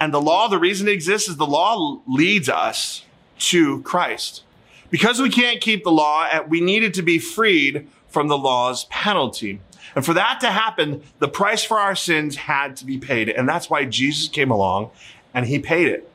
[0.00, 3.04] And the law, the reason it exists is the law leads us
[3.38, 4.42] to Christ.
[4.90, 8.84] Because we can't keep the law, eh, we needed to be freed from the law's
[8.84, 9.60] penalty.
[9.94, 13.28] And for that to happen, the price for our sins had to be paid.
[13.28, 14.90] And that's why Jesus came along
[15.34, 16.10] and he paid it.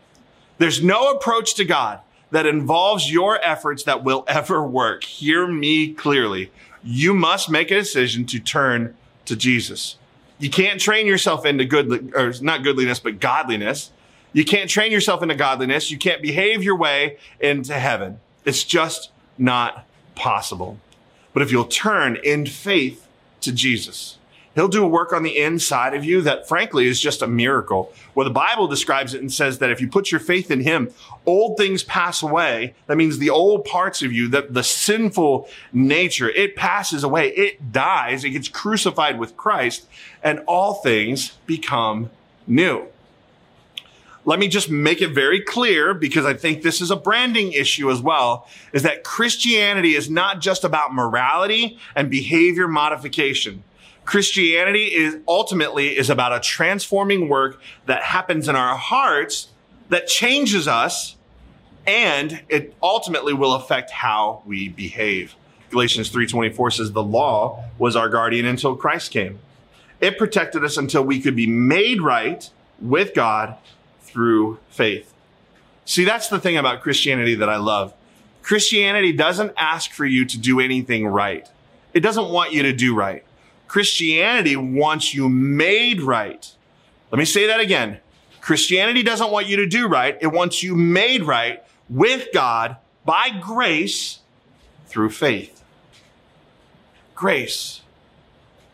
[0.57, 1.99] There's no approach to God
[2.31, 5.03] that involves your efforts that will ever work.
[5.03, 6.51] Hear me clearly.
[6.83, 9.97] You must make a decision to turn to Jesus.
[10.39, 13.91] You can't train yourself into good, or not goodliness, but godliness.
[14.33, 15.91] You can't train yourself into godliness.
[15.91, 18.19] You can't behave your way into heaven.
[18.45, 20.77] It's just not possible.
[21.33, 23.07] But if you'll turn in faith
[23.41, 24.17] to Jesus,
[24.55, 27.91] He'll do a work on the inside of you that frankly is just a miracle.
[28.13, 30.91] Well, the Bible describes it and says that if you put your faith in Him,
[31.25, 32.75] old things pass away.
[32.85, 37.29] That means the old parts of you, the, the sinful nature, it passes away.
[37.29, 38.23] It dies.
[38.23, 39.87] It gets crucified with Christ
[40.21, 42.11] and all things become
[42.45, 42.87] new
[44.25, 47.91] let me just make it very clear because I think this is a branding issue
[47.91, 53.63] as well, is that Christianity is not just about morality and behavior modification.
[54.05, 59.49] Christianity is ultimately is about a transforming work that happens in our hearts
[59.89, 61.15] that changes us
[61.85, 65.35] and it ultimately will affect how we behave.
[65.69, 69.39] Galatians 3:24 says the law was our guardian until Christ came.
[69.99, 73.55] It protected us until we could be made right with God
[74.13, 75.11] through faith.
[75.85, 77.93] See, that's the thing about Christianity that I love.
[78.43, 81.49] Christianity doesn't ask for you to do anything right.
[81.93, 83.25] It doesn't want you to do right.
[83.67, 86.53] Christianity wants you made right.
[87.11, 87.99] Let me say that again.
[88.39, 90.17] Christianity doesn't want you to do right.
[90.21, 94.19] It wants you made right with God by grace
[94.87, 95.63] through faith.
[97.15, 97.81] Grace.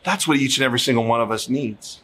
[0.04, 2.02] That's what each and every single one of us needs.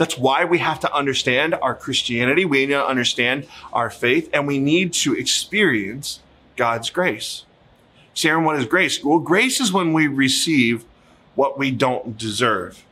[0.00, 2.46] That's why we have to understand our Christianity.
[2.46, 6.20] We need to understand our faith and we need to experience
[6.56, 7.44] God's grace.
[8.14, 9.04] Sharon, what is grace?
[9.04, 10.86] Well, grace is when we receive
[11.34, 12.82] what we don't deserve.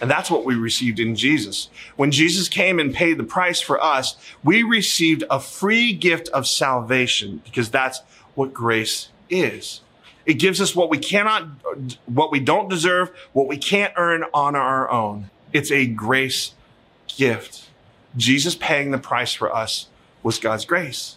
[0.00, 1.68] And that's what we received in Jesus.
[1.96, 6.46] When Jesus came and paid the price for us, we received a free gift of
[6.46, 8.00] salvation because that's
[8.36, 9.82] what grace is.
[10.24, 11.46] It gives us what we cannot,
[12.06, 15.28] what we don't deserve, what we can't earn on our own.
[15.54, 16.52] It's a grace
[17.16, 17.70] gift.
[18.16, 19.88] Jesus paying the price for us
[20.22, 21.16] was God's grace.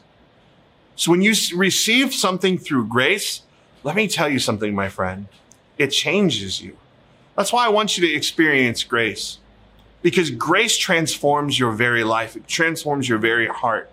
[0.95, 3.41] So when you receive something through grace,
[3.83, 5.27] let me tell you something, my friend.
[5.77, 6.77] It changes you.
[7.35, 9.39] That's why I want you to experience grace.
[10.03, 12.35] Because grace transforms your very life.
[12.35, 13.91] It transforms your very heart.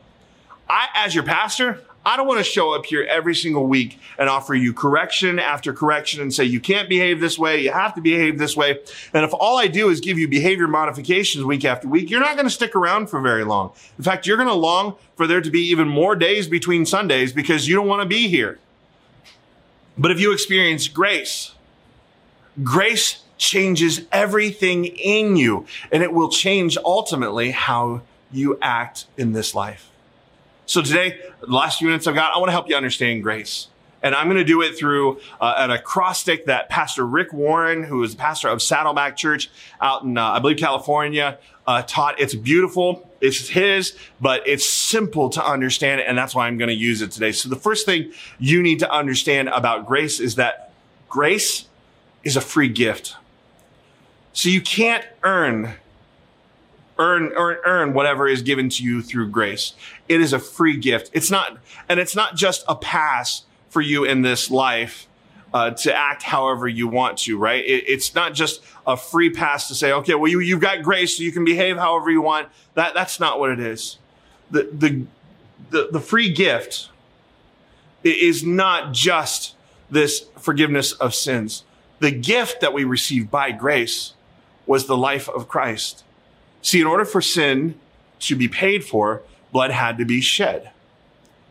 [0.68, 4.28] I, as your pastor, I don't want to show up here every single week and
[4.28, 7.62] offer you correction after correction and say, you can't behave this way.
[7.62, 8.78] You have to behave this way.
[9.14, 12.34] And if all I do is give you behavior modifications week after week, you're not
[12.34, 13.72] going to stick around for very long.
[13.96, 17.32] In fact, you're going to long for there to be even more days between Sundays
[17.32, 18.58] because you don't want to be here.
[19.96, 21.54] But if you experience grace,
[22.62, 29.54] grace changes everything in you and it will change ultimately how you act in this
[29.54, 29.90] life.
[30.66, 33.68] So today, the last few minutes I've got, I want to help you understand grace.
[34.02, 38.02] And I'm going to do it through uh, an acrostic that Pastor Rick Warren, who
[38.02, 39.50] is the pastor of Saddleback Church
[39.80, 42.20] out in, uh, I believe, California, uh, taught.
[42.20, 43.10] It's beautiful.
[43.20, 46.02] It's his, but it's simple to understand.
[46.02, 47.32] And that's why I'm going to use it today.
[47.32, 50.72] So the first thing you need to understand about grace is that
[51.08, 51.66] grace
[52.24, 53.16] is a free gift.
[54.34, 55.74] So you can't earn
[56.98, 59.74] earn, earn, earn whatever is given to you through grace.
[60.08, 61.10] It is a free gift.
[61.12, 65.06] It's not, and it's not just a pass for you in this life.
[65.52, 67.64] Uh, to act however you want to, right?
[67.64, 71.16] It, it's not just a free pass to say, okay, well, you, you've got grace,
[71.16, 72.48] so you can behave however you want.
[72.74, 73.98] That, that's not what it is.
[74.50, 75.06] The, the,
[75.70, 76.88] the, the free gift
[78.02, 79.54] is not just
[79.90, 81.64] this forgiveness of sins.
[82.00, 84.14] The gift that we receive by grace
[84.66, 86.03] was the life of Christ.
[86.64, 87.74] See, in order for sin
[88.20, 89.20] to be paid for,
[89.52, 90.70] blood had to be shed.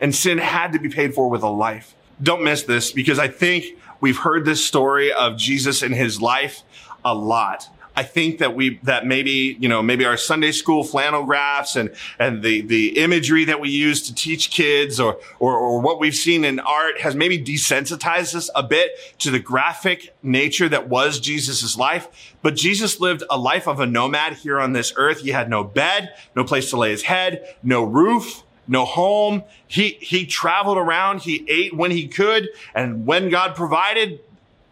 [0.01, 1.93] And sin had to be paid for with a life.
[2.21, 6.63] Don't miss this because I think we've heard this story of Jesus and his life
[7.05, 7.69] a lot.
[7.95, 11.93] I think that we, that maybe, you know, maybe our Sunday school flannel graphs and,
[12.17, 16.15] and the, the imagery that we use to teach kids or, or, or what we've
[16.15, 21.19] seen in art has maybe desensitized us a bit to the graphic nature that was
[21.19, 22.33] Jesus' life.
[22.41, 25.19] But Jesus lived a life of a nomad here on this earth.
[25.21, 29.43] He had no bed, no place to lay his head, no roof no home.
[29.67, 31.21] He, he traveled around.
[31.21, 32.47] He ate when he could.
[32.73, 34.21] And when God provided,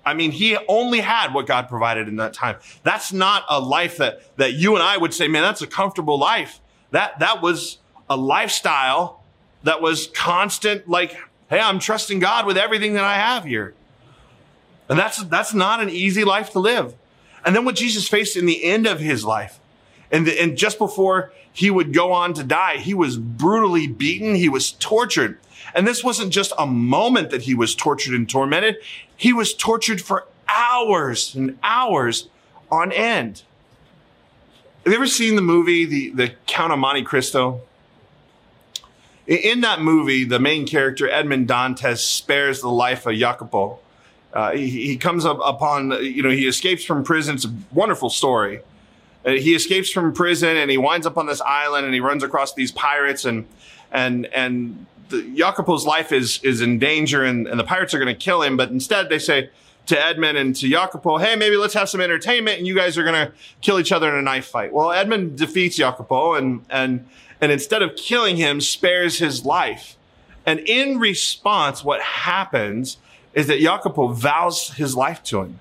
[0.06, 2.58] I mean, he only had what God provided in that time.
[2.84, 6.18] That's not a life that, that you and I would say, man, that's a comfortable
[6.18, 6.60] life.
[6.90, 7.78] That, that was
[8.10, 9.24] a lifestyle
[9.64, 11.16] that was constant, like,
[11.50, 13.76] hey, I'm trusting God with everything that I have here.
[14.90, 16.96] And that's, that's not an easy life to live.
[17.46, 19.60] And then what Jesus faced in the end of his life,
[20.12, 24.36] and, the, and just before he would go on to die, he was brutally beaten.
[24.36, 25.38] He was tortured.
[25.74, 28.78] And this wasn't just a moment that he was tortured and tormented.
[29.22, 32.28] He was tortured for hours and hours
[32.72, 33.44] on end.
[34.84, 37.62] Have you ever seen the movie, the, the Count of Monte Cristo?
[39.28, 43.78] In that movie, the main character, Edmond Dantes, spares the life of Jacopo.
[44.34, 47.36] Uh, he, he, comes up upon, you know, he escapes from prison.
[47.36, 48.62] It's a wonderful story.
[49.24, 52.24] Uh, he escapes from prison and he winds up on this island and he runs
[52.24, 53.48] across these pirates and,
[53.92, 58.14] and, and the, Jacopo's life is is in danger and, and the pirates are going
[58.14, 58.58] to kill him.
[58.58, 59.50] But instead, they say
[59.88, 63.04] to Edmond and to Jacopo, "Hey, maybe let's have some entertainment, and you guys are
[63.04, 67.08] going to kill each other in a knife fight." Well, Edmond defeats Jacopo and and
[67.40, 69.98] and instead of killing him, spares his life.
[70.46, 72.98] And in response, what happens
[73.34, 75.60] is that Jacopo vows his life to him.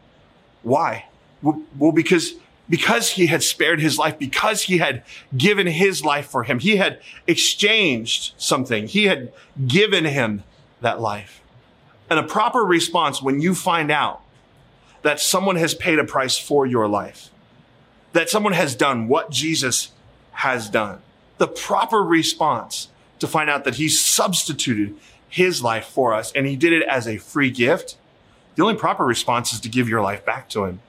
[0.63, 1.07] Why?
[1.43, 2.35] Well, because
[2.70, 5.02] because he had spared his life, because he had
[5.37, 6.61] given his life for him.
[6.61, 8.87] He had exchanged something.
[8.87, 9.33] He had
[9.66, 10.44] given him
[10.80, 11.42] that life.
[12.09, 14.22] And a proper response when you find out
[15.02, 17.30] that someone has paid a price for your life,
[18.12, 19.90] that someone has done what Jesus
[20.33, 21.02] has done,
[21.38, 24.96] the proper response to find out that he substituted
[25.28, 27.96] his life for us and he did it as a free gift,
[28.54, 30.80] the only proper response is to give your life back to him.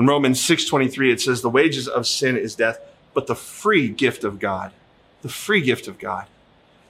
[0.00, 2.80] In Romans 6:23 it says the wages of sin is death,
[3.12, 4.72] but the free gift of God,
[5.20, 6.26] the free gift of God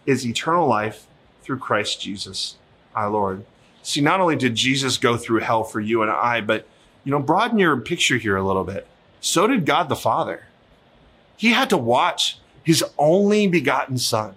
[0.06, 1.08] is eternal life
[1.42, 2.54] through Christ Jesus,
[2.94, 3.44] our Lord.
[3.82, 6.68] See, not only did Jesus go through hell for you and I, but
[7.02, 8.86] you know, broaden your picture here a little bit.
[9.20, 10.44] So did God the Father.
[11.36, 14.36] He had to watch his only begotten son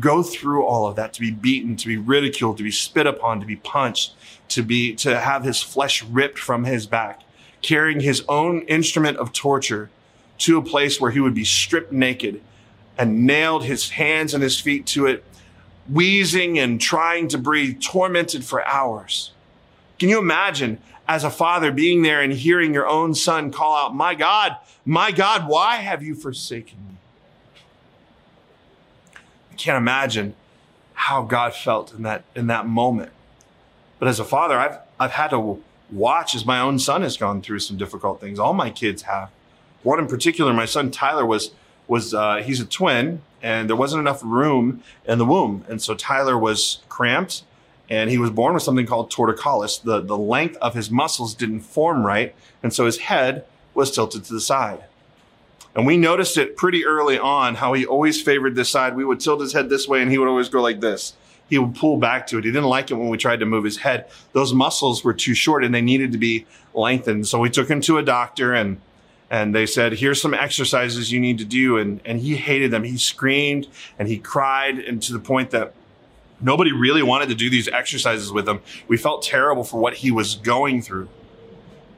[0.00, 3.40] go through all of that to be beaten, to be ridiculed, to be spit upon,
[3.40, 4.14] to be punched,
[4.48, 7.24] to be, to have his flesh ripped from his back
[7.62, 9.90] carrying his own instrument of torture
[10.38, 12.40] to a place where he would be stripped naked
[12.96, 15.24] and nailed his hands and his feet to it,
[15.90, 19.32] wheezing and trying to breathe, tormented for hours.
[19.98, 23.94] Can you imagine as a father being there and hearing your own son call out,
[23.94, 26.96] My God, my God, why have you forsaken me?
[29.52, 30.34] I can't imagine
[30.94, 33.12] how God felt in that, in that moment.
[33.98, 37.42] But as a father, I've, I've had to watch as my own son has gone
[37.42, 38.38] through some difficult things.
[38.38, 39.30] All my kids have.
[39.82, 41.52] One in particular, my son Tyler was,
[41.86, 45.64] was, uh, he's a twin and there wasn't enough room in the womb.
[45.68, 47.44] And so Tyler was cramped
[47.88, 49.82] and he was born with something called torticollis.
[49.82, 52.34] The, the length of his muscles didn't form right.
[52.62, 54.84] And so his head was tilted to the side.
[55.74, 58.96] And we noticed it pretty early on how he always favored this side.
[58.96, 61.14] We would tilt his head this way and he would always go like this.
[61.48, 62.44] He would pull back to it.
[62.44, 64.10] He didn't like it when we tried to move his head.
[64.32, 67.26] Those muscles were too short and they needed to be lengthened.
[67.26, 68.80] So we took him to a doctor and
[69.30, 71.76] and they said, here's some exercises you need to do.
[71.76, 72.82] And, and he hated them.
[72.82, 73.66] He screamed
[73.98, 75.74] and he cried and to the point that
[76.40, 78.60] Nobody really wanted to do these exercises with him.
[78.86, 81.08] We felt terrible for what he was going through.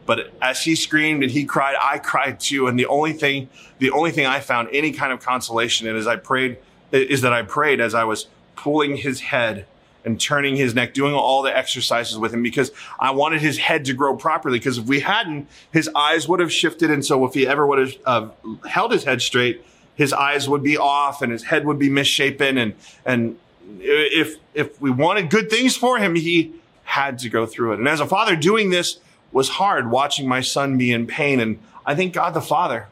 [0.06, 2.66] But as he screamed and he cried, I cried too.
[2.66, 6.06] And the only thing, the only thing I found any kind of consolation in is
[6.06, 6.56] I prayed,
[6.90, 8.26] is that I prayed as I was
[8.62, 9.66] pulling his head
[10.04, 13.84] and turning his neck, doing all the exercises with him because I wanted his head
[13.86, 14.58] to grow properly.
[14.58, 16.90] Because if we hadn't, his eyes would have shifted.
[16.90, 18.28] And so if he ever would have uh,
[18.68, 22.56] held his head straight, his eyes would be off and his head would be misshapen
[22.56, 23.38] and, and
[23.78, 26.52] if if we wanted good things for him, he
[26.84, 27.78] had to go through it.
[27.78, 28.98] And as a father, doing this
[29.32, 31.38] was hard, watching my son be in pain.
[31.38, 32.88] And I think God the Father,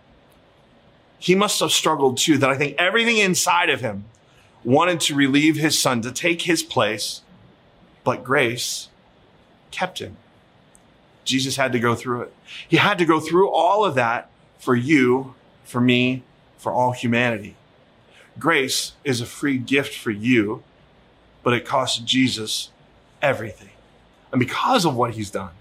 [1.18, 2.38] he must have struggled too.
[2.38, 4.04] That I think everything inside of him
[4.68, 7.22] wanted to relieve his son, to take his place,
[8.04, 8.88] but grace
[9.70, 10.16] kept him.
[11.24, 12.35] Jesus had to go through it.
[12.66, 16.22] He had to go through all of that for you, for me,
[16.57, 17.57] for all humanity.
[18.38, 20.62] Grace is a free gift for you
[21.48, 22.68] but it cost Jesus
[23.22, 23.70] everything.
[24.31, 25.52] And because of what he's done,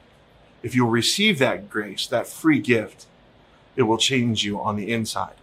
[0.62, 3.06] if you'll receive that grace, that free gift,
[3.78, 5.36] it will change you on the inside.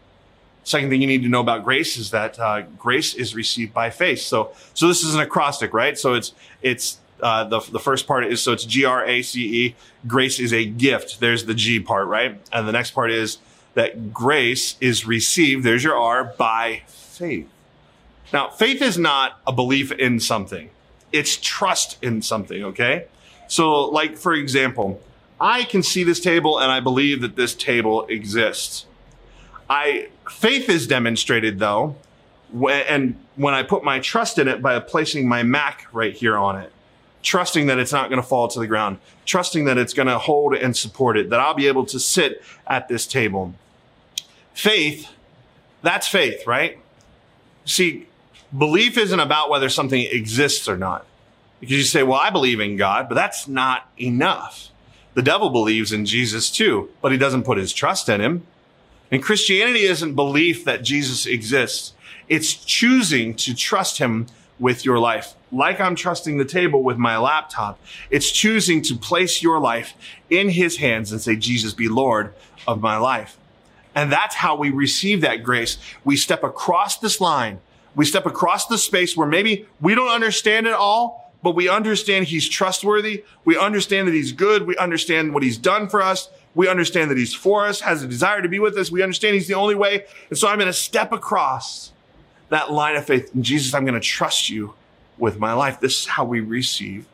[0.65, 3.91] Second thing you need to know about grace is that uh, grace is received by
[3.91, 4.21] faith.
[4.21, 5.99] So, so this is an acrostic, right?
[5.99, 9.67] So it's it's uh, the the first part is so it's G R A C
[9.67, 9.77] E.
[10.07, 11.21] Grace is a gift.
[11.21, 12.41] There's the G part, right?
[12.53, 13.39] And the next part is
[13.75, 15.65] that grace is received.
[15.65, 17.49] There's your R by faith.
[18.33, 20.71] Now, faith is not a belief in something.
[21.13, 23.07] It's trust in something, okay?
[23.47, 25.01] So, like, for example,
[25.41, 28.87] I can see this table and I believe that this table exists.
[29.69, 31.97] I, faith is demonstrated though,
[32.55, 36.57] and when I put my trust in it by placing my Mac right here on
[36.61, 36.73] it,
[37.23, 40.19] trusting that it's not going to fall to the ground, trusting that it's going to
[40.19, 43.55] hold and support it, that I'll be able to sit at this table.
[44.53, 45.09] Faith,
[45.83, 46.79] that's faith, right?
[47.65, 48.07] See,
[48.57, 51.07] belief isn't about whether something exists or not.
[51.61, 54.69] Because you say, well, I believe in God, but that's not enough.
[55.15, 58.47] The devil believes in Jesus too, but he doesn't put his trust in him.
[59.15, 61.93] And Christianity isn't belief that Jesus exists.
[62.29, 64.27] It's choosing to trust him
[64.59, 65.35] with your life.
[65.53, 67.79] Like I'm trusting the table with my laptop.
[68.11, 69.95] It's choosing to place your life
[70.31, 72.35] in his hands and say, Jesus be Lord
[72.67, 73.37] of my life.
[73.95, 75.79] And that's how we receive that grace.
[76.03, 77.61] We step across this line
[77.95, 82.27] we step across the space where maybe we don't understand it all, but we understand
[82.27, 83.25] he's trustworthy.
[83.45, 84.67] We understand that he's good.
[84.67, 86.29] We understand what he's done for us.
[86.55, 88.91] We understand that he's for us, has a desire to be with us.
[88.91, 90.05] We understand he's the only way.
[90.29, 91.93] And so I'm going to step across
[92.49, 93.35] that line of faith.
[93.35, 94.75] And Jesus, I'm going to trust you
[95.19, 95.81] with my life.
[95.81, 97.07] This is how we receive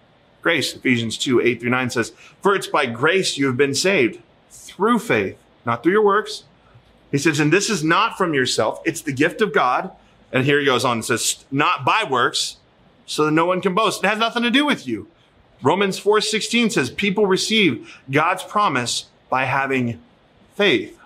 [0.43, 0.75] grace.
[0.75, 4.99] Ephesians 2, 8 through 9 says, For it's by grace you have been saved through
[4.99, 6.45] faith, not through your works.
[7.11, 8.81] He says, and this is not from yourself.
[8.85, 9.91] It's the gift of God
[10.33, 12.57] and here he goes on and says, not by works,
[13.07, 14.05] so that no one can boast.
[14.05, 15.09] It has nothing to do with you.
[15.63, 20.01] Romans 4:16 says people receive God's promise by having
[20.55, 20.99] faith.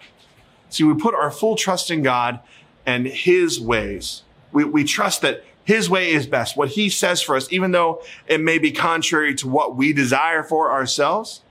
[0.71, 2.41] See, we put our full trust in God
[2.85, 4.23] and his ways.
[4.51, 6.57] We, we trust that his way is best.
[6.57, 10.43] What he says for us, even though it may be contrary to what we desire
[10.43, 11.43] for ourselves,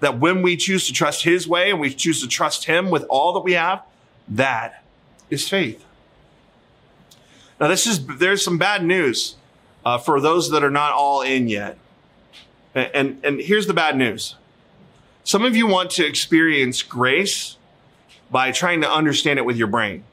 [0.00, 3.04] that when we choose to trust his way and we choose to trust him with
[3.08, 3.82] all that we have,
[4.28, 4.84] that
[5.30, 5.84] is faith.
[7.60, 9.36] Now, this is there's some bad news
[9.84, 11.78] uh, for those that are not all in yet.
[12.74, 14.36] And, and, and here's the bad news.
[15.24, 17.56] Some of you want to experience grace
[18.30, 20.04] by trying to understand it with your brain.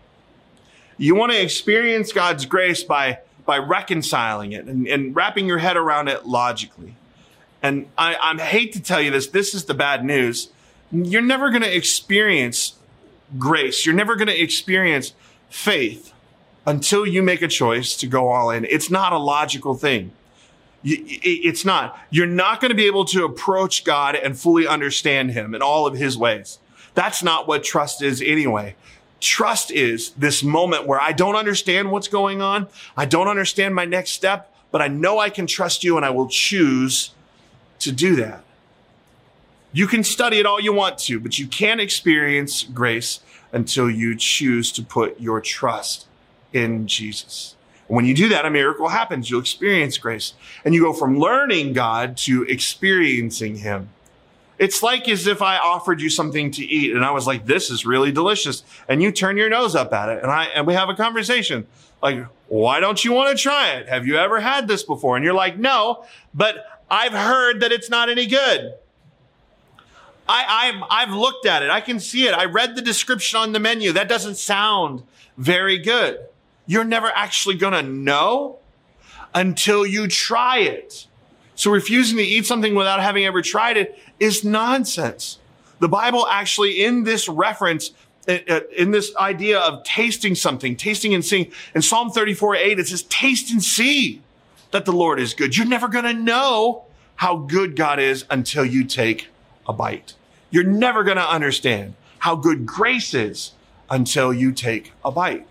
[0.97, 5.77] You want to experience God's grace by, by reconciling it and, and wrapping your head
[5.77, 6.95] around it logically.
[7.61, 10.49] And I, I hate to tell you this, this is the bad news
[10.91, 12.73] you're never going to experience
[13.37, 13.85] grace.
[13.85, 15.13] You're never going to experience
[15.49, 16.13] faith
[16.65, 18.65] until you make a choice to go all in.
[18.65, 20.11] It's not a logical thing.
[20.83, 21.97] It's not.
[22.09, 25.85] You're not going to be able to approach God and fully understand Him in all
[25.85, 26.59] of His ways.
[26.93, 28.75] That's not what trust is anyway.
[29.19, 32.67] Trust is this moment where I don't understand what's going on.
[32.97, 36.09] I don't understand my next step, but I know I can trust you and I
[36.09, 37.11] will choose
[37.79, 38.43] to do that.
[39.73, 43.19] You can study it all you want to, but you can't experience grace
[43.53, 46.07] until you choose to put your trust
[46.51, 47.55] in Jesus.
[47.91, 49.29] When you do that, a miracle happens.
[49.29, 50.33] You'll experience grace
[50.63, 53.89] and you go from learning God to experiencing Him.
[54.57, 57.69] It's like as if I offered you something to eat and I was like, this
[57.69, 58.63] is really delicious.
[58.87, 61.67] And you turn your nose up at it and I, and we have a conversation
[62.01, 63.89] like, why don't you want to try it?
[63.89, 65.17] Have you ever had this before?
[65.17, 68.73] And you're like, no, but I've heard that it's not any good.
[70.29, 71.69] I, i have looked at it.
[71.69, 72.33] I can see it.
[72.33, 73.91] I read the description on the menu.
[73.91, 75.03] That doesn't sound
[75.37, 76.21] very good.
[76.71, 78.59] You're never actually going to know
[79.35, 81.05] until you try it.
[81.53, 85.39] So refusing to eat something without having ever tried it is nonsense.
[85.79, 87.91] The Bible actually in this reference,
[88.25, 92.79] uh, uh, in this idea of tasting something, tasting and seeing, in Psalm 34, 8,
[92.79, 94.21] it says, taste and see
[94.71, 95.57] that the Lord is good.
[95.57, 99.27] You're never going to know how good God is until you take
[99.67, 100.13] a bite.
[100.51, 103.51] You're never going to understand how good grace is
[103.89, 105.45] until you take a bite.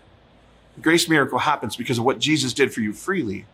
[0.81, 3.45] Grace miracle happens because of what Jesus did for you freely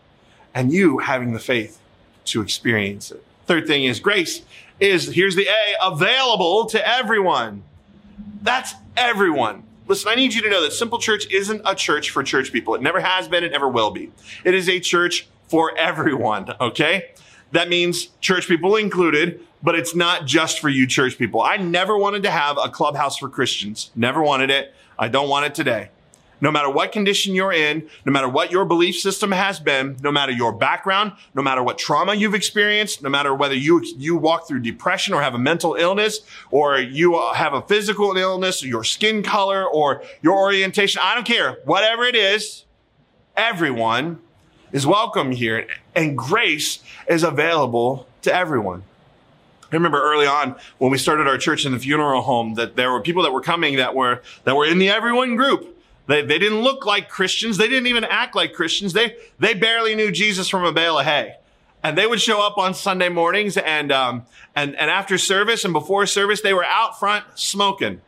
[0.53, 1.79] and you having the faith
[2.25, 3.23] to experience it.
[3.45, 4.41] Third thing is grace
[4.79, 7.63] is, here's the A, available to everyone.
[8.41, 9.63] That's everyone.
[9.87, 12.75] Listen, I need you to know that Simple Church isn't a church for church people.
[12.75, 13.43] It never has been.
[13.43, 14.11] It never will be.
[14.43, 16.53] It is a church for everyone.
[16.59, 17.11] Okay.
[17.53, 21.41] That means church people included, but it's not just for you church people.
[21.41, 23.91] I never wanted to have a clubhouse for Christians.
[23.95, 24.73] Never wanted it.
[24.99, 25.89] I don't want it today.
[26.39, 30.11] No matter what condition you're in, no matter what your belief system has been, no
[30.11, 34.47] matter your background, no matter what trauma you've experienced, no matter whether you, you walk
[34.47, 36.19] through depression or have a mental illness
[36.51, 41.25] or you have a physical illness or your skin color or your orientation, I don't
[41.25, 41.57] care.
[41.65, 42.65] Whatever it is,
[43.35, 44.19] everyone
[44.71, 48.83] is welcome here and grace is available to everyone.
[49.71, 52.91] I remember early on when we started our church in the funeral home that there
[52.91, 55.76] were people that were coming that were, that were in the everyone group.
[56.07, 57.57] They, they didn't look like Christians.
[57.57, 58.93] They didn't even act like Christians.
[58.93, 61.35] They, they barely knew Jesus from a bale of hay.
[61.83, 65.73] And they would show up on Sunday mornings and, um, and, and after service and
[65.73, 68.01] before service, they were out front smoking.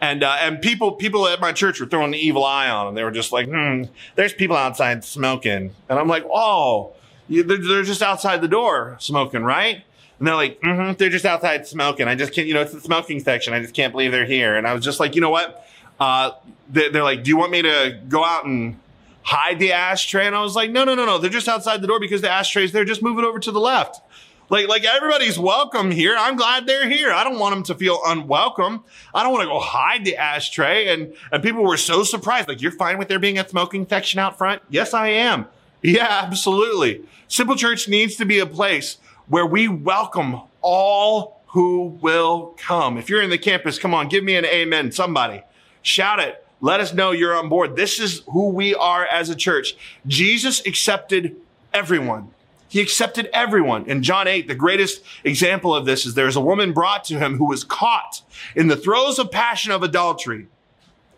[0.00, 2.94] And, uh, and people, people at my church were throwing the evil eye on them.
[2.94, 3.82] They were just like, hmm,
[4.14, 5.74] there's people outside smoking.
[5.88, 6.94] And I'm like, oh,
[7.28, 9.84] they're, they're just outside the door smoking, right?
[10.18, 12.08] And they're like, mm-hmm, they're just outside smoking.
[12.08, 13.52] I just can't, you know, it's the smoking section.
[13.52, 14.56] I just can't believe they're here.
[14.56, 15.66] And I was just like, you know what?
[16.00, 16.32] Uh,
[16.70, 18.78] they're like, do you want me to go out and
[19.22, 20.26] hide the ashtray?
[20.26, 21.18] And I was like, no, no, no, no.
[21.18, 22.84] They're just outside the door because the ashtray's there.
[22.84, 24.00] Just move it over to the left.
[24.48, 26.16] Like, like everybody's welcome here.
[26.18, 27.12] I'm glad they're here.
[27.12, 28.82] I don't want them to feel unwelcome.
[29.14, 30.88] I don't want to go hide the ashtray.
[30.88, 32.48] And, and people were so surprised.
[32.48, 34.62] Like, you're fine with there being a smoking section out front?
[34.70, 35.46] Yes, I am.
[35.82, 37.04] Yeah, absolutely.
[37.28, 38.98] Simple Church needs to be a place
[39.28, 42.96] where we welcome all who will come.
[42.96, 44.92] If you're in the campus, come on, give me an amen.
[44.92, 45.42] Somebody
[45.82, 46.46] shout it.
[46.60, 47.76] Let us know you're on board.
[47.76, 49.76] This is who we are as a church.
[50.06, 51.36] Jesus accepted
[51.72, 52.30] everyone.
[52.68, 53.86] He accepted everyone.
[53.86, 57.36] In John 8, the greatest example of this is there's a woman brought to him
[57.36, 58.22] who was caught
[58.54, 60.46] in the throes of passion of adultery.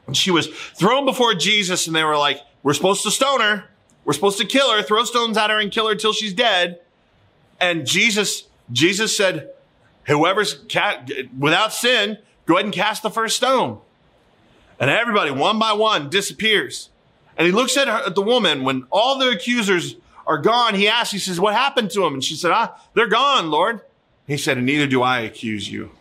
[0.06, 3.64] And she was thrown before Jesus and they were like, we're supposed to stone her.
[4.04, 6.80] We're supposed to kill her, throw stones at her and kill her till she's dead.
[7.60, 9.50] And Jesus, Jesus said,
[10.06, 10.58] whoever's
[11.38, 13.78] without sin, go ahead and cast the first stone.
[14.82, 16.90] And everybody, one by one, disappears.
[17.36, 19.94] And he looks at, her, at the woman when all the accusers
[20.26, 20.74] are gone.
[20.74, 22.14] He asks, he says, what happened to him?
[22.14, 23.82] And she said, ah, they're gone, Lord.
[24.26, 25.92] He said, and neither do I accuse you.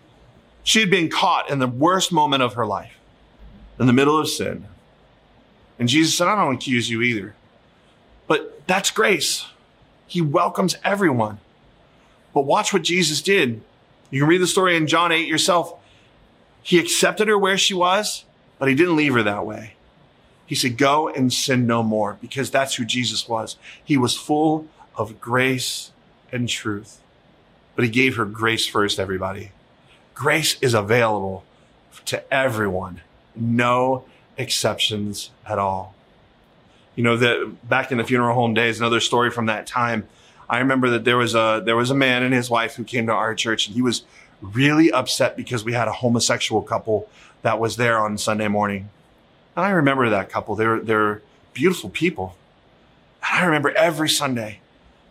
[0.63, 2.93] She had been caught in the worst moment of her life,
[3.79, 4.65] in the middle of sin.
[5.77, 7.35] And Jesus said, I don't accuse you either.
[8.25, 9.45] But that's grace.
[10.07, 11.37] He welcomes everyone.
[12.33, 13.61] But watch what Jesus did.
[14.09, 15.75] You can read the story in John 8 yourself.
[16.63, 18.25] He accepted her where she was.
[18.61, 19.73] But he didn't leave her that way.
[20.45, 23.57] He said, go and sin no more because that's who Jesus was.
[23.83, 25.91] He was full of grace
[26.31, 27.01] and truth.
[27.75, 29.49] But he gave her grace first, everybody.
[30.13, 31.43] Grace is available
[32.05, 33.01] to everyone.
[33.35, 34.05] No
[34.37, 35.95] exceptions at all.
[36.95, 40.07] You know, that back in the funeral home days, another story from that time.
[40.47, 43.07] I remember that there was a, there was a man and his wife who came
[43.07, 44.03] to our church and he was
[44.39, 47.09] really upset because we had a homosexual couple
[47.41, 48.89] that was there on Sunday morning.
[49.55, 50.55] And I remember that couple.
[50.55, 51.21] They're, they're
[51.53, 52.35] beautiful people.
[53.23, 54.59] And I remember every Sunday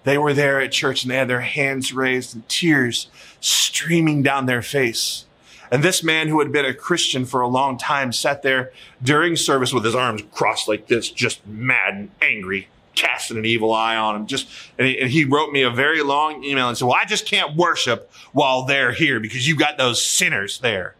[0.04, 3.08] they were there at church and they had their hands raised and tears
[3.40, 5.26] streaming down their face.
[5.70, 8.72] And this man who had been a Christian for a long time sat there
[9.02, 13.72] during service with his arms crossed like this, just mad and angry, casting an evil
[13.72, 14.26] eye on him.
[14.26, 17.04] Just, and he, and he wrote me a very long email and said, well, I
[17.04, 20.96] just can't worship while they're here because you've got those sinners there.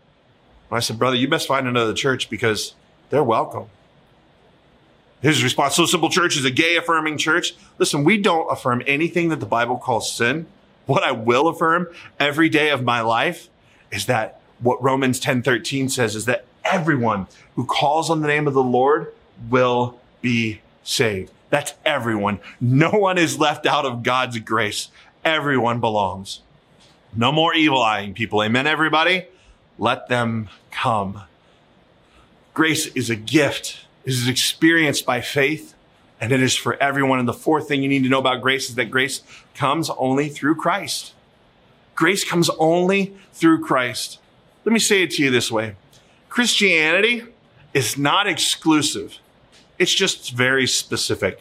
[0.71, 2.75] And I said, brother, you best find another church because
[3.11, 3.67] they're welcome.
[5.21, 7.55] His response, So Simple Church is a gay affirming church.
[7.79, 10.47] Listen, we don't affirm anything that the Bible calls sin.
[10.87, 13.49] What I will affirm every day of my life
[13.93, 18.47] is that what Romans 10 13 says is that everyone who calls on the name
[18.47, 19.13] of the Lord
[19.51, 21.33] will be saved.
[21.51, 22.41] That's everyone.
[22.61, 24.89] No one is left out of God's grace.
[25.25, 26.41] Everyone belongs.
[27.15, 28.43] No more evil eyeing people.
[28.43, 29.27] Amen, everybody?
[29.79, 30.49] Let them
[30.81, 31.23] come.
[32.55, 35.75] Grace is a gift it is experienced by faith
[36.21, 37.19] and it is for everyone.
[37.19, 39.23] And the fourth thing you need to know about grace is that grace
[39.55, 41.15] comes only through Christ.
[41.95, 44.19] Grace comes only through Christ.
[44.65, 45.77] Let me say it to you this way.
[46.29, 47.25] Christianity
[47.75, 49.19] is not exclusive.
[49.79, 51.41] It's just very specific.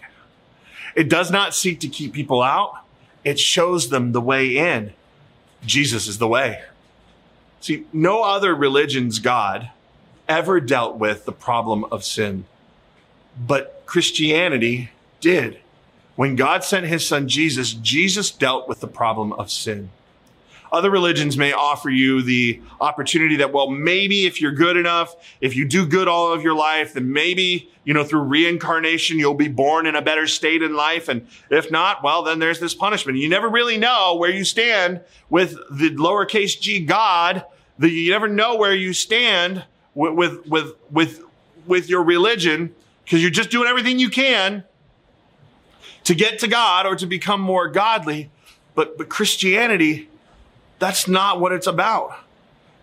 [0.96, 2.80] It does not seek to keep people out.
[3.24, 4.94] It shows them the way in.
[5.66, 6.62] Jesus is the way.
[7.62, 9.70] See, no other religion's God
[10.28, 12.46] ever dealt with the problem of sin.
[13.38, 15.60] But Christianity did.
[16.16, 19.90] When God sent his son Jesus, Jesus dealt with the problem of sin.
[20.72, 25.56] Other religions may offer you the opportunity that, well, maybe if you're good enough, if
[25.56, 29.48] you do good all of your life, then maybe, you know, through reincarnation, you'll be
[29.48, 31.10] born in a better state in life.
[31.10, 33.18] And if not, well, then there's this punishment.
[33.18, 37.46] You never really know where you stand with the lowercase g God.
[37.80, 39.64] The, you never know where you stand
[39.96, 41.24] with, with, with,
[41.66, 44.64] with your religion because you're just doing everything you can
[46.04, 48.30] to get to God or to become more godly.
[48.76, 50.09] But, but Christianity,
[50.80, 52.18] that's not what it's about.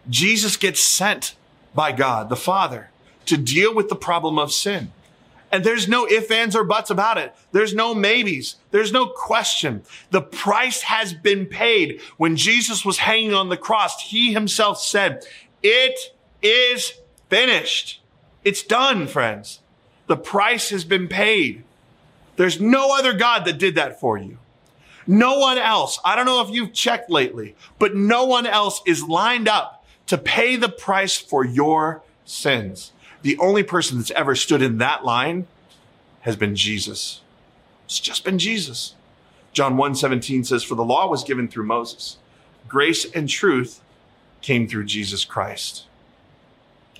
[0.08, 1.34] Jesus gets sent
[1.74, 2.90] by God, the Father,
[3.26, 4.92] to deal with the problem of sin.
[5.50, 7.34] And there's no ifs, ands, or buts about it.
[7.52, 8.56] There's no maybes.
[8.72, 9.82] There's no question.
[10.10, 12.00] The price has been paid.
[12.16, 15.24] When Jesus was hanging on the cross, he himself said,
[15.62, 16.94] it is
[17.28, 18.02] finished.
[18.44, 19.60] It's done, friends.
[20.08, 21.64] The price has been paid.
[22.36, 24.38] There's no other God that did that for you.
[25.06, 26.00] No one else.
[26.04, 30.18] I don't know if you've checked lately, but no one else is lined up to
[30.18, 32.92] pay the price for your sins.
[33.22, 35.46] The only person that's ever stood in that line
[36.22, 37.20] has been Jesus.
[37.84, 38.94] It's just been Jesus.
[39.52, 42.18] John 1:17 says for the law was given through Moses.
[42.68, 43.80] Grace and truth
[44.42, 45.86] came through Jesus Christ.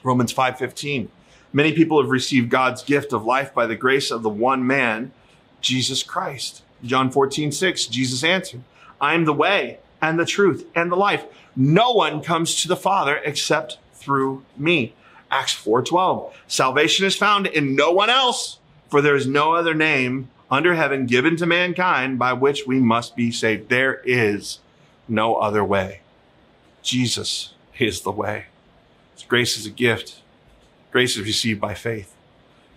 [0.03, 1.11] Romans 5:15.
[1.53, 5.13] Many people have received God's gift of life by the grace of the one man,
[5.61, 6.63] Jesus Christ.
[6.85, 8.63] John 14, 6, Jesus answered,
[9.01, 11.25] I am the way and the truth and the life.
[11.55, 14.95] No one comes to the Father except through me.
[15.31, 16.33] Acts 4:12.
[16.47, 18.59] Salvation is found in no one else,
[18.89, 23.17] for there is no other name under heaven given to mankind by which we must
[23.17, 23.69] be saved.
[23.69, 24.61] There is
[25.09, 26.01] no other way.
[26.83, 28.47] Jesus is the way.
[29.29, 30.21] Grace is a gift.
[30.93, 32.15] Grace is received by faith.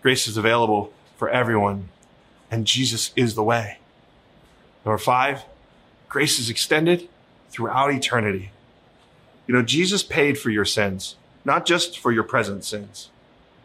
[0.02, 1.90] Grace is available for everyone.
[2.50, 3.79] And Jesus is the way.
[4.86, 5.44] Number five,
[6.08, 7.08] grace is extended
[7.50, 8.52] throughout eternity.
[9.48, 13.10] You know, Jesus paid for your sins, not just for your present sins,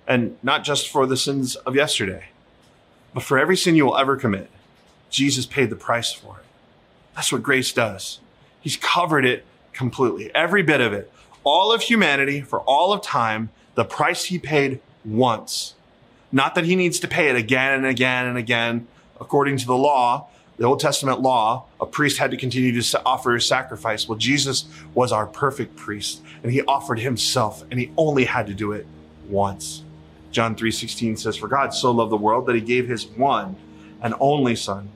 [0.06, 2.26] and not just for the sins of yesterday,
[3.12, 4.50] but for every sin you will ever commit.
[5.10, 6.44] Jesus paid the price for it.
[7.14, 8.20] That's what grace does.
[8.60, 11.10] He's covered it completely, every bit of it
[11.44, 15.74] all of humanity for all of time the price he paid once.
[16.32, 18.88] Not that he needs to pay it again and again and again.
[19.20, 23.32] According to the law, the Old Testament law, a priest had to continue to offer
[23.32, 24.08] his sacrifice.
[24.08, 28.54] Well, Jesus was our perfect priest and he offered himself and he only had to
[28.54, 28.86] do it
[29.28, 29.82] once.
[30.30, 33.56] John 3:16 says for God so loved the world that he gave his one
[34.02, 34.88] and only son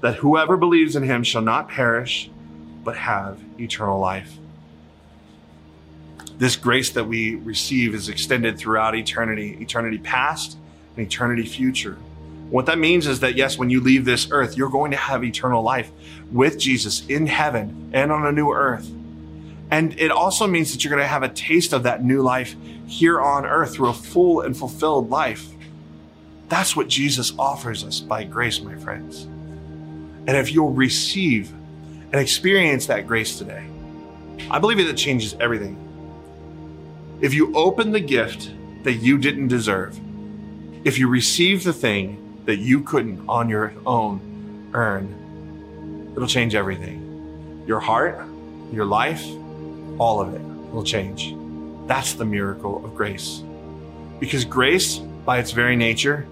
[0.00, 2.30] that whoever believes in him shall not perish
[2.84, 4.38] but have eternal life
[6.42, 10.56] this grace that we receive is extended throughout eternity, eternity past
[10.96, 11.96] and eternity future.
[12.52, 15.24] What that means is that, yes, when you leave this earth, you're going to have
[15.24, 15.90] eternal life
[16.30, 18.90] with Jesus in heaven and on a new earth.
[19.70, 22.54] And it also means that you're going to have a taste of that new life
[22.86, 25.48] here on earth through a full and fulfilled life.
[26.50, 29.22] That's what Jesus offers us by grace, my friends.
[29.22, 31.50] And if you'll receive
[32.12, 33.64] and experience that grace today,
[34.50, 35.78] I believe it changes everything.
[37.22, 38.50] If you open the gift
[38.82, 39.98] that you didn't deserve,
[40.84, 47.64] if you receive the thing that you couldn't on your own earn, it'll change everything.
[47.66, 48.20] Your heart,
[48.72, 49.24] your life,
[49.98, 50.40] all of it
[50.72, 51.34] will change.
[51.86, 53.42] That's the miracle of grace.
[54.18, 56.26] Because grace, by its very nature,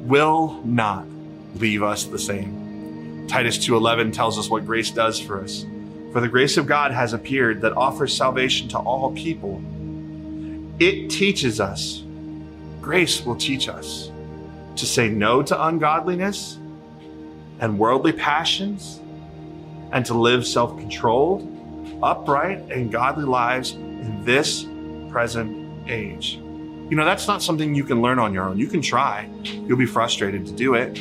[0.00, 1.06] will not
[1.56, 3.26] leave us the same.
[3.28, 5.64] Titus 2:11 tells us what grace does for us.
[6.12, 9.62] For the grace of God has appeared that offers salvation to all people.
[10.78, 12.02] It teaches us.
[12.82, 14.11] Grace will teach us
[14.76, 16.58] to say no to ungodliness
[17.60, 19.00] and worldly passions
[19.92, 21.48] and to live self-controlled,
[22.02, 24.66] upright and godly lives in this
[25.10, 26.34] present age.
[26.34, 28.58] You know, that's not something you can learn on your own.
[28.58, 31.00] You can try, you'll be frustrated to do it.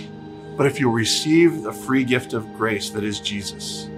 [0.58, 3.90] But if you'll receive the free gift of grace that is Jesus,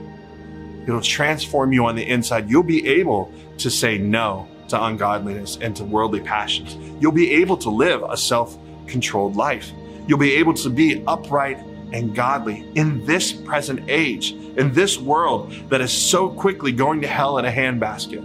[0.88, 2.50] it'll transform you on the inside.
[2.50, 6.78] You'll be able to say no to ungodliness and to worldly passions.
[7.02, 8.58] You'll be able to live a self
[8.94, 9.72] controlled life.
[10.08, 11.58] You'll be able to be upright
[11.92, 17.08] and godly in this present age, in this world that is so quickly going to
[17.08, 18.24] hell in a handbasket.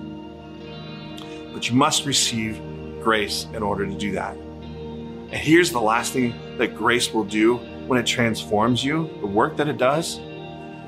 [1.53, 2.61] But you must receive
[3.03, 4.37] grace in order to do that.
[4.37, 7.57] And here's the last thing that grace will do
[7.87, 10.21] when it transforms you, the work that it does.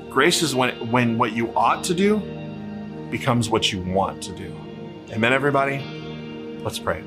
[0.09, 2.19] Grace is when, when what you ought to do
[3.09, 4.55] becomes what you want to do.
[5.11, 5.79] Amen, everybody?
[6.63, 7.03] Let's pray.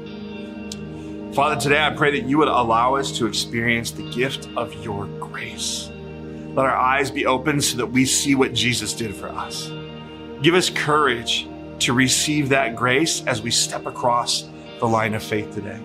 [1.35, 5.07] Father, today I pray that you would allow us to experience the gift of your
[5.19, 5.91] grace.
[5.91, 9.69] Let our eyes be open so that we see what Jesus did for us.
[10.43, 11.49] Give us courage
[11.81, 15.81] to receive that grace as we step across the line of faith today.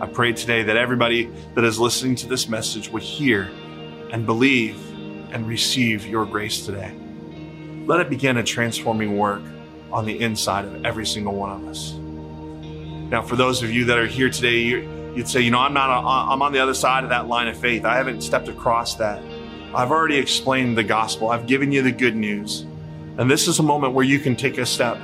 [0.00, 3.50] I pray today that everybody that is listening to this message would hear
[4.12, 4.78] and believe
[5.30, 6.96] and receive your grace today.
[7.84, 9.42] Let it begin a transforming work
[9.92, 11.98] on the inside of every single one of us.
[13.10, 15.90] Now, for those of you that are here today, you'd say, you know, I'm not,
[15.90, 17.84] a, I'm on the other side of that line of faith.
[17.84, 19.22] I haven't stepped across that.
[19.74, 21.30] I've already explained the gospel.
[21.30, 22.62] I've given you the good news.
[23.18, 24.98] And this is a moment where you can take a step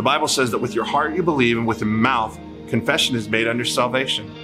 [0.00, 2.38] the Bible says that with your heart you believe and with your mouth
[2.68, 4.34] confession is made under salvation.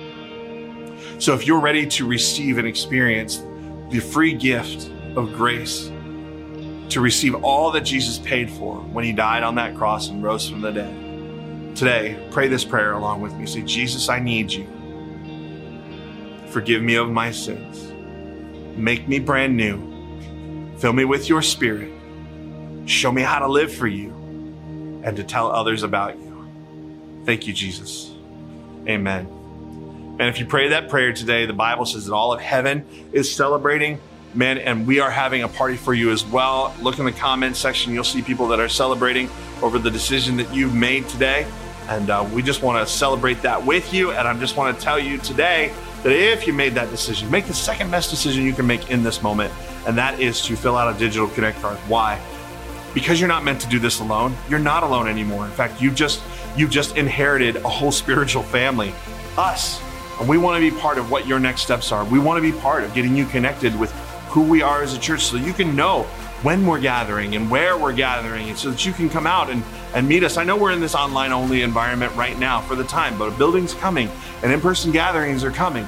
[1.18, 3.42] So if you're ready to receive and experience
[3.88, 5.90] the free gift of grace,
[6.90, 10.46] to receive all that Jesus paid for when he died on that cross and rose
[10.46, 11.05] from the dead,
[11.76, 13.46] today pray this prayer along with me.
[13.46, 14.66] Say, Jesus, I need you.
[16.48, 17.92] Forgive me of my sins.
[18.76, 20.76] Make me brand new.
[20.78, 21.92] Fill me with your spirit.
[22.86, 24.10] Show me how to live for you
[25.04, 26.48] and to tell others about you.
[27.24, 28.12] Thank you, Jesus.
[28.88, 29.26] Amen.
[30.18, 33.30] And if you pray that prayer today, the Bible says that all of heaven is
[33.30, 34.00] celebrating.
[34.34, 36.74] Man, and we are having a party for you as well.
[36.80, 37.92] Look in the comments section.
[37.92, 39.28] You'll see people that are celebrating
[39.62, 41.46] over the decision that you've made today.
[41.88, 44.12] And uh, we just want to celebrate that with you.
[44.12, 45.72] And I just want to tell you today
[46.02, 49.02] that if you made that decision, make the second best decision you can make in
[49.02, 49.52] this moment.
[49.86, 51.76] And that is to fill out a digital connect card.
[51.88, 52.20] Why?
[52.96, 55.44] because you're not meant to do this alone, you're not alone anymore.
[55.44, 56.22] In fact, you've just
[56.56, 58.94] you've just inherited a whole spiritual family,
[59.36, 59.82] us.
[60.18, 62.06] And we want to be part of what your next steps are.
[62.06, 63.92] We want to be part of getting you connected with
[64.30, 66.06] who we are as a church so you can know
[66.42, 69.62] when we're gathering and where we're gathering and so that you can come out and,
[69.94, 70.36] and meet us.
[70.36, 73.36] I know we're in this online only environment right now for the time, but a
[73.38, 74.10] building's coming
[74.42, 75.86] and in-person gatherings are coming.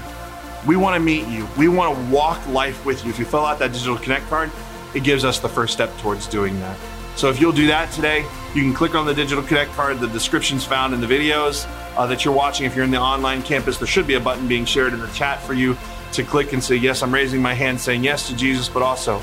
[0.66, 1.46] We want to meet you.
[1.56, 3.10] We want to walk life with you.
[3.10, 4.50] If you fill out that digital connect card,
[4.94, 6.78] it gives us the first step towards doing that.
[7.18, 8.24] So if you'll do that today,
[8.54, 9.98] you can click on the Digital Connect card.
[9.98, 12.64] The description's found in the videos uh, that you're watching.
[12.64, 15.08] If you're in the online campus, there should be a button being shared in the
[15.08, 15.76] chat for you
[16.12, 19.20] to click and say, Yes, I'm raising my hand saying yes to Jesus, but also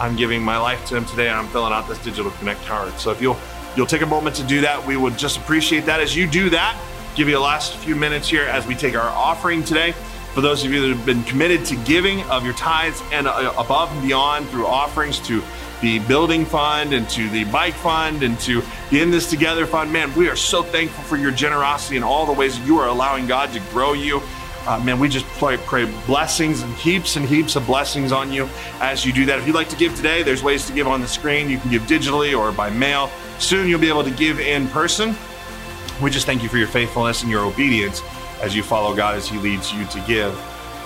[0.00, 2.92] I'm giving my life to Him today and I'm filling out this Digital Connect card.
[2.98, 3.38] So if you'll
[3.76, 6.00] you'll take a moment to do that, we would just appreciate that.
[6.00, 6.80] As you do that,
[7.14, 9.92] give you a last few minutes here as we take our offering today.
[10.34, 13.52] For those of you that have been committed to giving of your tithes and uh,
[13.58, 15.42] above and beyond through offerings to
[15.80, 19.92] the building fund and to the bike fund and to the In This Together fund.
[19.92, 22.88] Man, we are so thankful for your generosity and all the ways that you are
[22.88, 24.20] allowing God to grow you.
[24.68, 28.46] Uh, man, we just pray, pray blessings and heaps and heaps of blessings on you
[28.82, 29.38] as you do that.
[29.38, 31.48] If you'd like to give today, there's ways to give on the screen.
[31.48, 33.10] You can give digitally or by mail.
[33.38, 35.16] Soon you'll be able to give in person.
[36.02, 38.02] We just thank you for your faithfulness and your obedience
[38.42, 40.38] as you follow God as He leads you to give.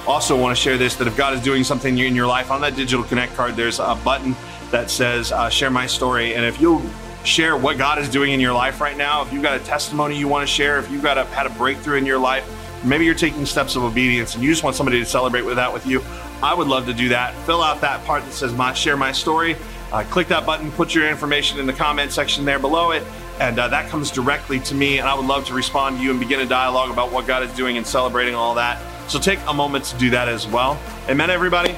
[0.07, 2.61] Also, want to share this that if God is doing something in your life on
[2.61, 4.37] that digital connect card, there's a button
[4.71, 6.37] that says uh, share my story.
[6.37, 6.89] And if you'll
[7.25, 10.17] share what God is doing in your life right now, if you've got a testimony
[10.17, 12.47] you want to share, if you've got a, had a breakthrough in your life,
[12.85, 15.73] maybe you're taking steps of obedience and you just want somebody to celebrate with that
[15.73, 16.03] with you,
[16.43, 17.35] I would love to do that.
[17.47, 19.57] Fill out that part that says my share my story
[19.93, 23.05] uh, click that button, put your information in the comment section there below it,
[23.41, 24.99] and uh, that comes directly to me.
[24.99, 27.43] And I would love to respond to you and begin a dialogue about what God
[27.43, 28.81] is doing and celebrating all that.
[29.11, 30.81] So take a moment to do that as well.
[31.09, 31.77] Amen, everybody.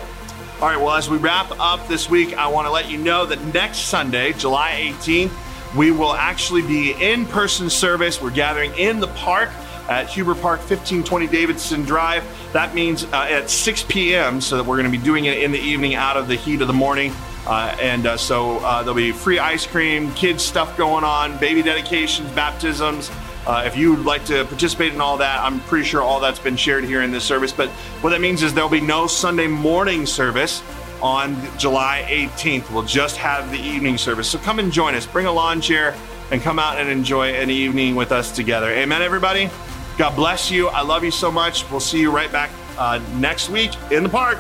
[0.61, 3.27] All right, well, as we wrap up this week, I want to let you know
[3.27, 5.33] that next Sunday, July 18th,
[5.75, 8.23] we will actually be in person service.
[8.23, 9.51] We're gathering in the park
[9.89, 12.25] at Huber Park, 1520 Davidson Drive.
[12.53, 15.53] That means uh, at 6 p.m., so that we're going to be doing it in
[15.53, 17.13] the evening out of the heat of the morning.
[17.47, 21.63] Uh, and uh, so uh, there'll be free ice cream, kids stuff going on, baby
[21.63, 23.11] dedications, baptisms.
[23.47, 26.39] Uh, if you would like to participate in all that, I'm pretty sure all that's
[26.39, 27.53] been shared here in this service.
[27.53, 27.69] But
[28.01, 30.63] what that means is there'll be no Sunday morning service
[31.03, 32.73] on July 18th.
[32.73, 34.29] We'll just have the evening service.
[34.29, 35.05] So come and join us.
[35.05, 35.95] Bring a lawn chair
[36.31, 38.71] and come out and enjoy an evening with us together.
[38.71, 39.51] Amen, everybody.
[39.97, 40.69] God bless you.
[40.69, 41.71] I love you so much.
[41.71, 44.39] We'll see you right back uh, next week in the park.